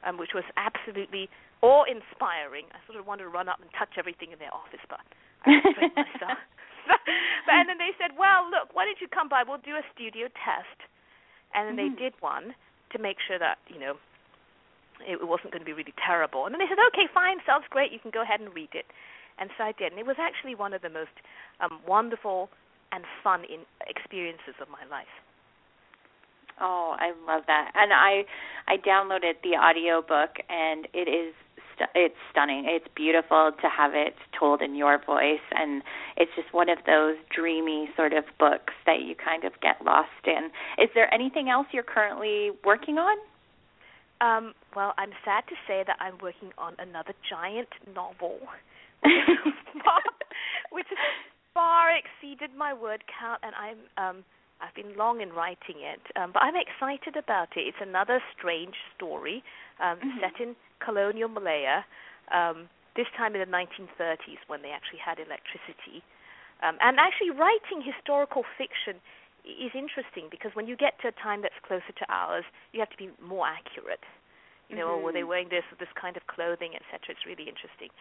um, 0.09 0.17
which 0.17 0.33
was 0.33 0.45
absolutely 0.57 1.29
awe-inspiring. 1.61 2.65
I 2.73 2.81
sort 2.89 2.97
of 2.97 3.05
wanted 3.05 3.29
to 3.29 3.33
run 3.33 3.49
up 3.49 3.61
and 3.61 3.69
touch 3.77 4.01
everything 4.01 4.33
in 4.33 4.41
their 4.41 4.53
office, 4.57 4.81
but 4.89 5.05
Myself. 5.97 6.39
but, 6.87 7.55
and 7.55 7.69
then 7.69 7.79
they 7.81 7.93
said, 7.97 8.17
well, 8.17 8.49
look, 8.49 8.73
why 8.73 8.85
don't 8.85 9.01
you 9.01 9.09
come 9.09 9.29
by? 9.29 9.45
We'll 9.47 9.63
do 9.65 9.77
a 9.77 9.85
studio 9.93 10.29
test. 10.37 10.79
And 11.55 11.67
then 11.67 11.77
mm-hmm. 11.77 11.97
they 11.97 12.13
did 12.13 12.15
one 12.21 12.53
to 12.93 12.97
make 12.99 13.17
sure 13.25 13.39
that 13.39 13.59
you 13.69 13.81
know 13.81 13.97
it 15.01 15.21
wasn't 15.23 15.53
going 15.53 15.63
to 15.63 15.69
be 15.69 15.73
really 15.73 15.95
terrible. 16.05 16.47
And 16.47 16.55
then 16.55 16.61
they 16.61 16.69
said, 16.69 16.81
okay, 16.93 17.07
fine, 17.13 17.39
sounds 17.47 17.65
great. 17.71 17.93
You 17.93 17.99
can 17.99 18.11
go 18.11 18.23
ahead 18.23 18.41
and 18.41 18.53
read 18.55 18.71
it. 18.75 18.87
And 19.39 19.51
so 19.57 19.65
I 19.65 19.73
did. 19.73 19.93
And 19.93 20.01
it 20.01 20.07
was 20.07 20.19
actually 20.19 20.55
one 20.55 20.75
of 20.75 20.83
the 20.83 20.91
most 20.91 21.15
um, 21.61 21.79
wonderful 21.87 22.51
and 22.91 23.05
fun 23.23 23.45
in 23.45 23.63
experiences 23.87 24.59
of 24.61 24.69
my 24.69 24.83
life. 24.91 25.13
Oh, 26.61 26.97
I 26.99 27.15
love 27.27 27.45
that. 27.47 27.71
And 27.75 27.93
I 27.93 28.25
I 28.67 28.77
downloaded 28.83 29.39
the 29.43 29.55
audio 29.55 30.03
book 30.03 30.43
and 30.49 30.89
it 30.93 31.07
is 31.07 31.35
st- 31.79 31.91
it's 31.95 32.19
stunning. 32.31 32.65
It's 32.67 32.87
beautiful 32.95 33.53
to 33.61 33.69
have 33.69 33.93
it 33.95 34.15
told 34.39 34.63
in 34.63 34.75
your 34.75 34.99
voice 35.05 35.45
and 35.53 35.83
it's 36.17 36.31
just 36.37 36.53
one 36.53 36.69
of 36.69 36.79
those 36.87 37.17
dreamy 37.35 37.89
sort 37.97 38.13
of 38.13 38.25
books 38.39 38.75
that 38.87 39.01
you 39.03 39.15
kind 39.15 39.45
of 39.45 39.53
get 39.63 39.85
lost 39.85 40.27
in. 40.27 40.51
Is 40.83 40.91
there 40.95 41.13
anything 41.13 41.49
else 41.49 41.67
you're 41.73 41.83
currently 41.83 42.51
working 42.65 42.99
on? 42.99 43.17
Um, 44.21 44.55
well, 44.75 44.95
I'm 44.99 45.13
sad 45.25 45.45
to 45.49 45.55
say 45.67 45.85
that 45.87 45.97
I'm 46.01 46.19
working 46.21 46.51
on 46.59 46.75
another 46.79 47.15
giant 47.31 47.69
novel, 47.95 48.39
which 50.73 50.87
has 50.91 51.15
far 51.55 51.91
exceeded 51.95 52.51
my 52.57 52.75
word 52.75 53.05
count, 53.19 53.41
and 53.45 53.55
I'm 53.55 53.79
um, 54.17 54.25
I've 54.61 54.75
been 54.75 54.97
long 54.97 55.21
in 55.21 55.31
writing 55.31 55.79
it, 55.79 56.03
um, 56.19 56.35
but 56.35 56.43
I'm 56.43 56.59
excited 56.59 57.15
about 57.15 57.55
it. 57.55 57.71
It's 57.71 57.81
another 57.81 58.19
strange 58.37 58.75
story 58.97 59.43
um, 59.79 59.99
mm-hmm. 59.99 60.19
set 60.19 60.41
in 60.43 60.57
colonial 60.83 61.29
Malaya, 61.29 61.87
um, 62.35 62.69
this 62.97 63.07
time 63.17 63.39
in 63.39 63.41
the 63.41 63.51
1930s 63.51 64.43
when 64.51 64.63
they 64.63 64.75
actually 64.75 64.99
had 64.99 65.23
electricity. 65.23 66.03
Um, 66.59 66.75
and 66.83 66.99
actually, 66.99 67.31
writing 67.31 67.87
historical 67.87 68.43
fiction 68.59 68.99
is 69.47 69.71
interesting 69.79 70.27
because 70.27 70.51
when 70.59 70.67
you 70.67 70.75
get 70.75 70.99
to 71.07 71.15
a 71.15 71.17
time 71.23 71.41
that's 71.47 71.59
closer 71.63 71.95
to 71.95 72.05
ours, 72.11 72.45
you 72.75 72.83
have 72.83 72.91
to 72.91 72.99
be 72.99 73.15
more 73.23 73.47
accurate. 73.47 74.03
You 74.67 74.77
know, 74.77 74.99
mm-hmm. 74.99 75.05
were 75.07 75.15
they 75.15 75.23
mm-hmm. 75.23 75.47
wearing 75.47 75.49
this 75.55 75.65
this 75.79 75.89
kind 75.95 76.19
of 76.19 76.27
clothing, 76.27 76.75
etc. 76.75 77.15
It's 77.15 77.25
really 77.25 77.47
interesting. 77.47 77.95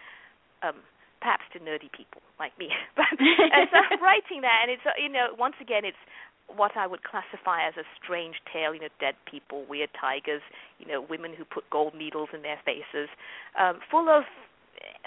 Um, 0.65 0.82
perhaps 1.22 1.46
to 1.54 1.60
nerdy 1.60 1.89
people 1.93 2.22
like 2.38 2.54
me. 2.58 2.70
but 2.98 3.10
and 3.13 3.70
so 3.72 3.78
I'm 3.78 4.02
writing 4.10 4.41
that, 4.41 4.65
and 4.65 4.70
it's 4.74 4.86
you 4.98 5.10
know 5.10 5.34
once 5.38 5.56
again 5.62 5.86
it's 5.86 6.02
what 6.48 6.76
I 6.76 6.88
would 6.88 7.04
classify 7.04 7.68
as 7.68 7.76
a 7.78 7.84
strange 8.02 8.36
tale. 8.52 8.74
You 8.74 8.82
know, 8.82 8.94
dead 9.00 9.16
people, 9.30 9.66
weird 9.70 9.90
tigers. 10.00 10.42
You 10.80 10.88
know, 10.88 11.06
women 11.08 11.34
who 11.38 11.46
put 11.46 11.70
gold 11.70 11.94
needles 11.94 12.30
in 12.34 12.42
their 12.42 12.60
faces, 12.66 13.10
um, 13.60 13.80
full 13.92 14.10
of 14.10 14.24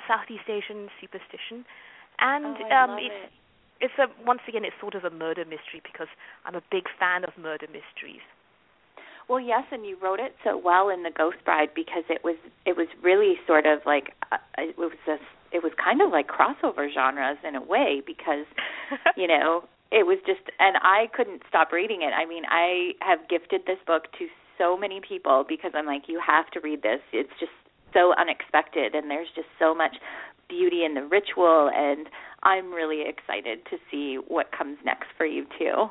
Southeast 0.06 0.48
Asian 0.48 0.88
superstition, 1.00 1.64
and 2.18 2.56
oh, 2.56 2.74
um, 2.74 2.98
it's. 2.98 3.14
It 3.14 3.32
it's 3.80 3.94
a 3.98 4.06
once 4.24 4.40
again 4.46 4.64
it's 4.64 4.76
sort 4.80 4.94
of 4.94 5.04
a 5.04 5.10
murder 5.10 5.44
mystery 5.44 5.80
because 5.82 6.08
I'm 6.44 6.54
a 6.54 6.62
big 6.70 6.84
fan 6.98 7.24
of 7.24 7.30
murder 7.40 7.66
mysteries. 7.66 8.20
Well, 9.28 9.40
yes, 9.40 9.62
and 9.70 9.86
you 9.86 9.96
wrote 10.02 10.18
it 10.20 10.34
so 10.44 10.58
well 10.58 10.88
in 10.88 11.02
the 11.02 11.10
Ghost 11.10 11.38
Bride 11.44 11.70
because 11.74 12.04
it 12.08 12.22
was 12.22 12.36
it 12.66 12.76
was 12.76 12.88
really 13.02 13.34
sort 13.46 13.66
of 13.66 13.80
like 13.86 14.12
uh, 14.32 14.36
it 14.58 14.76
was 14.76 14.92
a 15.08 15.16
it 15.52 15.62
was 15.62 15.72
kind 15.82 16.02
of 16.02 16.10
like 16.10 16.28
crossover 16.28 16.92
genres 16.92 17.38
in 17.46 17.56
a 17.56 17.62
way 17.62 18.02
because 18.04 18.46
you 19.16 19.26
know 19.26 19.64
it 19.90 20.06
was 20.06 20.18
just 20.26 20.40
and 20.58 20.76
I 20.82 21.06
couldn't 21.14 21.42
stop 21.48 21.72
reading 21.72 22.02
it. 22.02 22.12
I 22.14 22.26
mean, 22.26 22.44
I 22.48 22.92
have 23.00 23.28
gifted 23.28 23.62
this 23.66 23.78
book 23.86 24.04
to 24.18 24.26
so 24.58 24.76
many 24.76 25.00
people 25.00 25.44
because 25.48 25.72
I'm 25.74 25.86
like 25.86 26.02
you 26.06 26.20
have 26.24 26.50
to 26.52 26.60
read 26.60 26.82
this. 26.82 27.00
It's 27.12 27.32
just 27.38 27.52
so 27.92 28.14
unexpected 28.18 28.94
and 28.94 29.10
there's 29.10 29.28
just 29.34 29.48
so 29.58 29.74
much 29.74 29.96
beauty 30.48 30.84
in 30.84 30.94
the 30.94 31.02
ritual 31.02 31.70
and 31.74 32.06
I'm 32.42 32.72
really 32.72 33.02
excited 33.06 33.60
to 33.70 33.76
see 33.90 34.18
what 34.28 34.50
comes 34.56 34.78
next 34.84 35.06
for 35.16 35.26
you 35.26 35.44
too. 35.58 35.90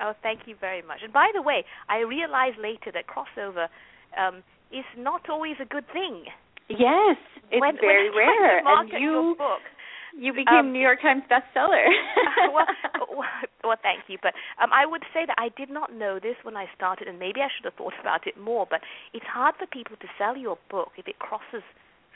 Oh, 0.00 0.12
thank 0.22 0.46
you 0.46 0.54
very 0.60 0.82
much. 0.82 0.98
And 1.02 1.12
by 1.12 1.30
the 1.34 1.42
way, 1.42 1.64
I 1.88 2.00
realized 2.00 2.58
later 2.58 2.92
that 2.92 3.04
crossover 3.06 3.66
um, 4.16 4.42
is 4.72 4.84
not 4.96 5.28
always 5.28 5.56
a 5.60 5.64
good 5.64 5.86
thing. 5.92 6.24
Yes, 6.68 7.16
it's 7.50 7.60
when, 7.60 7.76
very 7.80 8.10
when 8.10 8.28
rare. 8.28 8.60
and 8.64 8.90
you 9.00 9.34
you 10.18 10.32
became 10.32 10.66
um, 10.66 10.72
New 10.72 10.82
York 10.82 11.00
Times 11.00 11.22
bestseller. 11.30 11.86
well, 12.52 12.66
well, 13.62 13.78
thank 13.82 14.10
you. 14.10 14.18
But 14.20 14.34
um, 14.62 14.70
I 14.72 14.84
would 14.84 15.02
say 15.14 15.24
that 15.26 15.36
I 15.38 15.48
did 15.56 15.70
not 15.70 15.94
know 15.94 16.18
this 16.18 16.34
when 16.42 16.56
I 16.56 16.66
started, 16.74 17.06
and 17.06 17.18
maybe 17.18 17.40
I 17.40 17.48
should 17.54 17.64
have 17.64 17.74
thought 17.74 17.94
about 18.00 18.26
it 18.26 18.38
more. 18.38 18.66
But 18.68 18.80
it's 19.14 19.26
hard 19.26 19.54
for 19.58 19.66
people 19.66 19.96
to 20.00 20.08
sell 20.18 20.36
your 20.36 20.58
book 20.70 20.90
if 20.98 21.06
it 21.06 21.18
crosses 21.18 21.62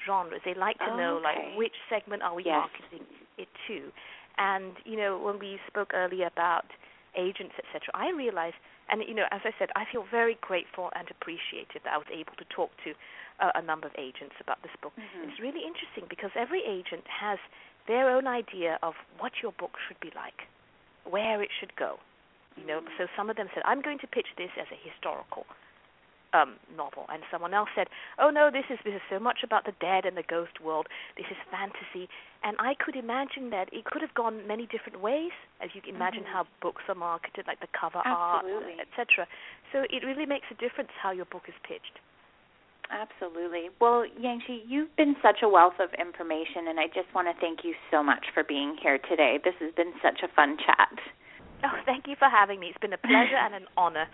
genres. 0.05 0.43
They 0.45 0.55
like 0.55 0.79
to 0.79 0.91
oh, 0.91 0.97
know 0.97 1.15
okay. 1.23 1.25
like 1.25 1.41
which 1.57 1.79
segment 1.89 2.23
are 2.23 2.35
we 2.35 2.45
yes. 2.45 2.67
marketing 2.67 3.07
it 3.39 3.49
to. 3.69 3.95
And 4.39 4.75
you 4.85 4.97
know, 4.97 5.19
when 5.19 5.39
we 5.39 5.59
spoke 5.69 5.95
earlier 5.95 6.27
about 6.27 6.67
agents, 7.15 7.55
etc., 7.61 7.93
I 7.95 8.11
realized, 8.11 8.57
and 8.91 9.03
you 9.07 9.15
know, 9.15 9.31
as 9.31 9.41
I 9.45 9.53
said, 9.59 9.71
I 9.77 9.85
feel 9.93 10.05
very 10.11 10.37
grateful 10.41 10.91
and 10.99 11.07
appreciative 11.07 11.85
that 11.85 11.95
I 11.95 11.99
was 11.99 12.11
able 12.11 12.35
to 12.41 12.47
talk 12.51 12.71
to 12.83 12.97
uh, 13.41 13.53
a 13.55 13.63
number 13.63 13.87
of 13.87 13.95
agents 13.99 14.37
about 14.41 14.63
this 14.63 14.73
book. 14.83 14.93
Mm-hmm. 14.99 15.31
It's 15.31 15.41
really 15.41 15.63
interesting 15.63 16.09
because 16.09 16.31
every 16.35 16.63
agent 16.67 17.05
has 17.07 17.39
their 17.87 18.11
own 18.11 18.27
idea 18.27 18.79
of 18.83 18.95
what 19.19 19.33
your 19.43 19.53
book 19.53 19.73
should 19.87 20.01
be 20.01 20.11
like, 20.15 20.49
where 21.09 21.43
it 21.43 21.51
should 21.59 21.75
go. 21.77 21.99
You 22.57 22.67
know, 22.67 22.81
so 22.99 23.07
some 23.17 23.31
of 23.31 23.37
them 23.37 23.49
said, 23.55 23.63
I'm 23.65 23.81
going 23.81 23.99
to 24.01 24.07
pitch 24.07 24.29
this 24.37 24.51
as 24.61 24.67
a 24.71 24.89
historical 24.89 25.47
um, 26.33 26.57
novel, 26.77 27.07
and 27.13 27.23
someone 27.31 27.55
else 27.55 27.69
said, 27.75 27.89
"Oh 28.19 28.31
no, 28.31 28.51
this 28.51 28.65
is 28.71 28.79
this 28.85 28.95
is 28.95 29.05
so 29.11 29.19
much 29.19 29.41
about 29.45 29.65
the 29.65 29.77
dead 29.81 30.05
and 30.05 30.17
the 30.17 30.23
ghost 30.23 30.61
world. 30.61 30.87
This 31.17 31.27
is 31.31 31.37
fantasy." 31.51 32.09
And 32.43 32.57
I 32.59 32.75
could 32.75 32.97
imagine 32.97 33.51
that 33.51 33.69
it 33.73 33.85
could 33.85 34.03
have 34.03 34.15
gone 34.15 34.47
many 34.47 34.67
different 34.67 35.01
ways, 35.01 35.33
as 35.61 35.71
you 35.75 35.81
can 35.81 35.95
imagine 35.95 36.25
mm-hmm. 36.25 36.33
how 36.33 36.47
books 36.61 36.83
are 36.89 36.95
marketed, 36.95 37.47
like 37.47 37.61
the 37.61 37.69
cover 37.79 38.01
Absolutely. 38.05 38.81
art, 38.81 38.89
etc. 38.89 39.29
So 39.73 39.85
it 39.89 40.05
really 40.05 40.27
makes 40.27 40.47
a 40.51 40.55
difference 40.55 40.91
how 41.01 41.13
your 41.13 41.27
book 41.27 41.45
is 41.49 41.55
pitched. 41.63 42.01
Absolutely. 42.93 43.71
Well, 43.81 44.05
Yangsze, 44.21 44.61
you've 44.69 44.95
been 44.97 45.17
such 45.23 45.39
a 45.43 45.49
wealth 45.49 45.81
of 45.81 45.89
information, 45.99 46.69
and 46.69 46.79
I 46.79 46.87
just 46.89 47.09
want 47.15 47.27
to 47.27 47.41
thank 47.41 47.65
you 47.65 47.73
so 47.91 48.03
much 48.03 48.27
for 48.35 48.45
being 48.45 48.77
here 48.83 48.99
today. 49.09 49.39
This 49.43 49.55
has 49.61 49.73
been 49.75 49.93
such 50.03 50.21
a 50.23 50.29
fun 50.37 50.59
chat. 50.59 50.93
Oh, 51.65 51.81
thank 51.87 52.07
you 52.07 52.17
for 52.19 52.29
having 52.29 52.61
me. 52.61 52.69
It's 52.69 52.79
been 52.79 52.93
a 52.93 52.99
pleasure 52.99 53.41
and 53.41 53.55
an 53.55 53.67
honor. 53.79 54.07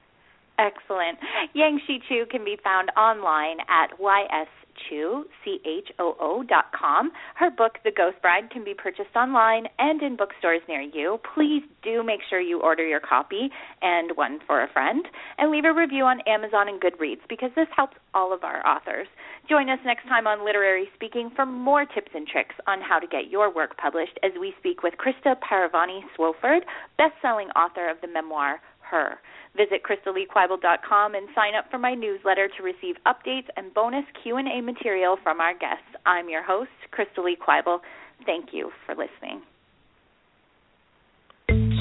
Excellent. 0.58 1.18
Yangsze 1.56 2.02
Choo 2.08 2.26
can 2.30 2.44
be 2.44 2.58
found 2.62 2.90
online 2.96 3.58
at 3.70 3.96
yschoo, 3.98 4.46
C-H-O-O 4.88 6.42
dot 6.48 6.66
com. 6.78 7.10
Her 7.34 7.50
book, 7.50 7.78
The 7.84 7.90
Ghost 7.90 8.20
Bride, 8.22 8.50
can 8.50 8.64
be 8.64 8.74
purchased 8.74 9.14
online 9.16 9.66
and 9.78 10.02
in 10.02 10.16
bookstores 10.16 10.60
near 10.68 10.80
you. 10.80 11.18
Please 11.34 11.62
do 11.82 12.02
make 12.02 12.20
sure 12.28 12.40
you 12.40 12.60
order 12.60 12.86
your 12.86 13.00
copy 13.00 13.50
and 13.82 14.16
one 14.16 14.38
for 14.46 14.62
a 14.62 14.72
friend. 14.72 15.04
And 15.38 15.50
leave 15.50 15.64
a 15.64 15.72
review 15.72 16.04
on 16.04 16.20
Amazon 16.26 16.68
and 16.68 16.80
Goodreads 16.80 17.26
because 17.28 17.50
this 17.56 17.68
helps 17.74 17.96
all 18.14 18.32
of 18.32 18.44
our 18.44 18.66
authors. 18.66 19.08
Join 19.48 19.70
us 19.70 19.78
next 19.84 20.04
time 20.08 20.26
on 20.26 20.44
Literary 20.44 20.88
Speaking 20.94 21.30
for 21.34 21.46
more 21.46 21.86
tips 21.86 22.12
and 22.14 22.26
tricks 22.26 22.54
on 22.66 22.80
how 22.80 22.98
to 22.98 23.06
get 23.06 23.30
your 23.30 23.52
work 23.52 23.76
published 23.78 24.18
as 24.22 24.32
we 24.38 24.52
speak 24.58 24.82
with 24.82 24.94
Christa 24.94 25.36
Parravani 25.40 26.00
Swofford, 26.16 26.60
best-selling 26.98 27.48
author 27.50 27.88
of 27.88 28.00
the 28.02 28.08
memoir 28.08 28.60
Her. 28.90 29.18
Visit 29.56 29.82
CrystalLeeQuibell.com 29.82 31.14
and 31.14 31.28
sign 31.34 31.54
up 31.54 31.70
for 31.70 31.78
my 31.78 31.94
newsletter 31.94 32.48
to 32.56 32.62
receive 32.62 32.96
updates 33.06 33.48
and 33.56 33.72
bonus 33.74 34.04
Q&A 34.22 34.60
material 34.60 35.16
from 35.22 35.40
our 35.40 35.54
guests. 35.54 35.88
I'm 36.06 36.28
your 36.28 36.42
host, 36.42 36.70
Crystal 36.90 37.24
Lee 37.24 37.36
Quibell. 37.36 37.80
Thank 38.24 38.52
you 38.52 38.70
for 38.86 38.94
listening. 38.94 39.42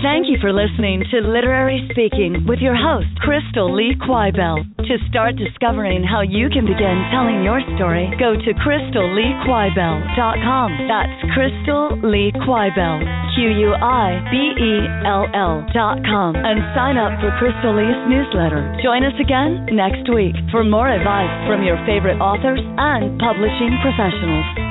Thank 0.06 0.30
you 0.30 0.38
for 0.38 0.54
listening 0.54 1.02
to 1.10 1.26
Literary 1.26 1.82
Speaking 1.90 2.46
with 2.46 2.62
your 2.62 2.78
host, 2.78 3.10
Crystal 3.18 3.74
Lee 3.74 3.98
Quibell. 3.98 4.62
To 4.78 4.96
start 5.10 5.42
discovering 5.42 6.06
how 6.06 6.22
you 6.22 6.54
can 6.54 6.70
begin 6.70 7.02
telling 7.10 7.42
your 7.42 7.66
story, 7.74 8.06
go 8.22 8.38
to 8.38 8.50
crystalleequibell.com. 8.62 10.70
That's 10.86 11.18
Crystal 11.34 11.98
Lee 12.06 12.30
Quibell, 12.46 13.02
Q-U-I-B-E-L-L 13.34 15.54
dot 15.74 15.98
com, 16.06 16.38
and 16.38 16.62
sign 16.78 17.02
up 17.02 17.18
for 17.18 17.34
Crystal 17.42 17.74
Lee's 17.74 17.98
newsletter. 18.06 18.70
Join 18.86 19.02
us 19.02 19.18
again 19.18 19.66
next 19.74 20.06
week 20.14 20.38
for 20.54 20.62
more 20.64 20.94
advice 20.94 21.34
from 21.50 21.66
your 21.66 21.82
favorite 21.90 22.22
authors 22.22 22.62
and 22.62 23.18
publishing 23.18 23.74
professionals. 23.82 24.67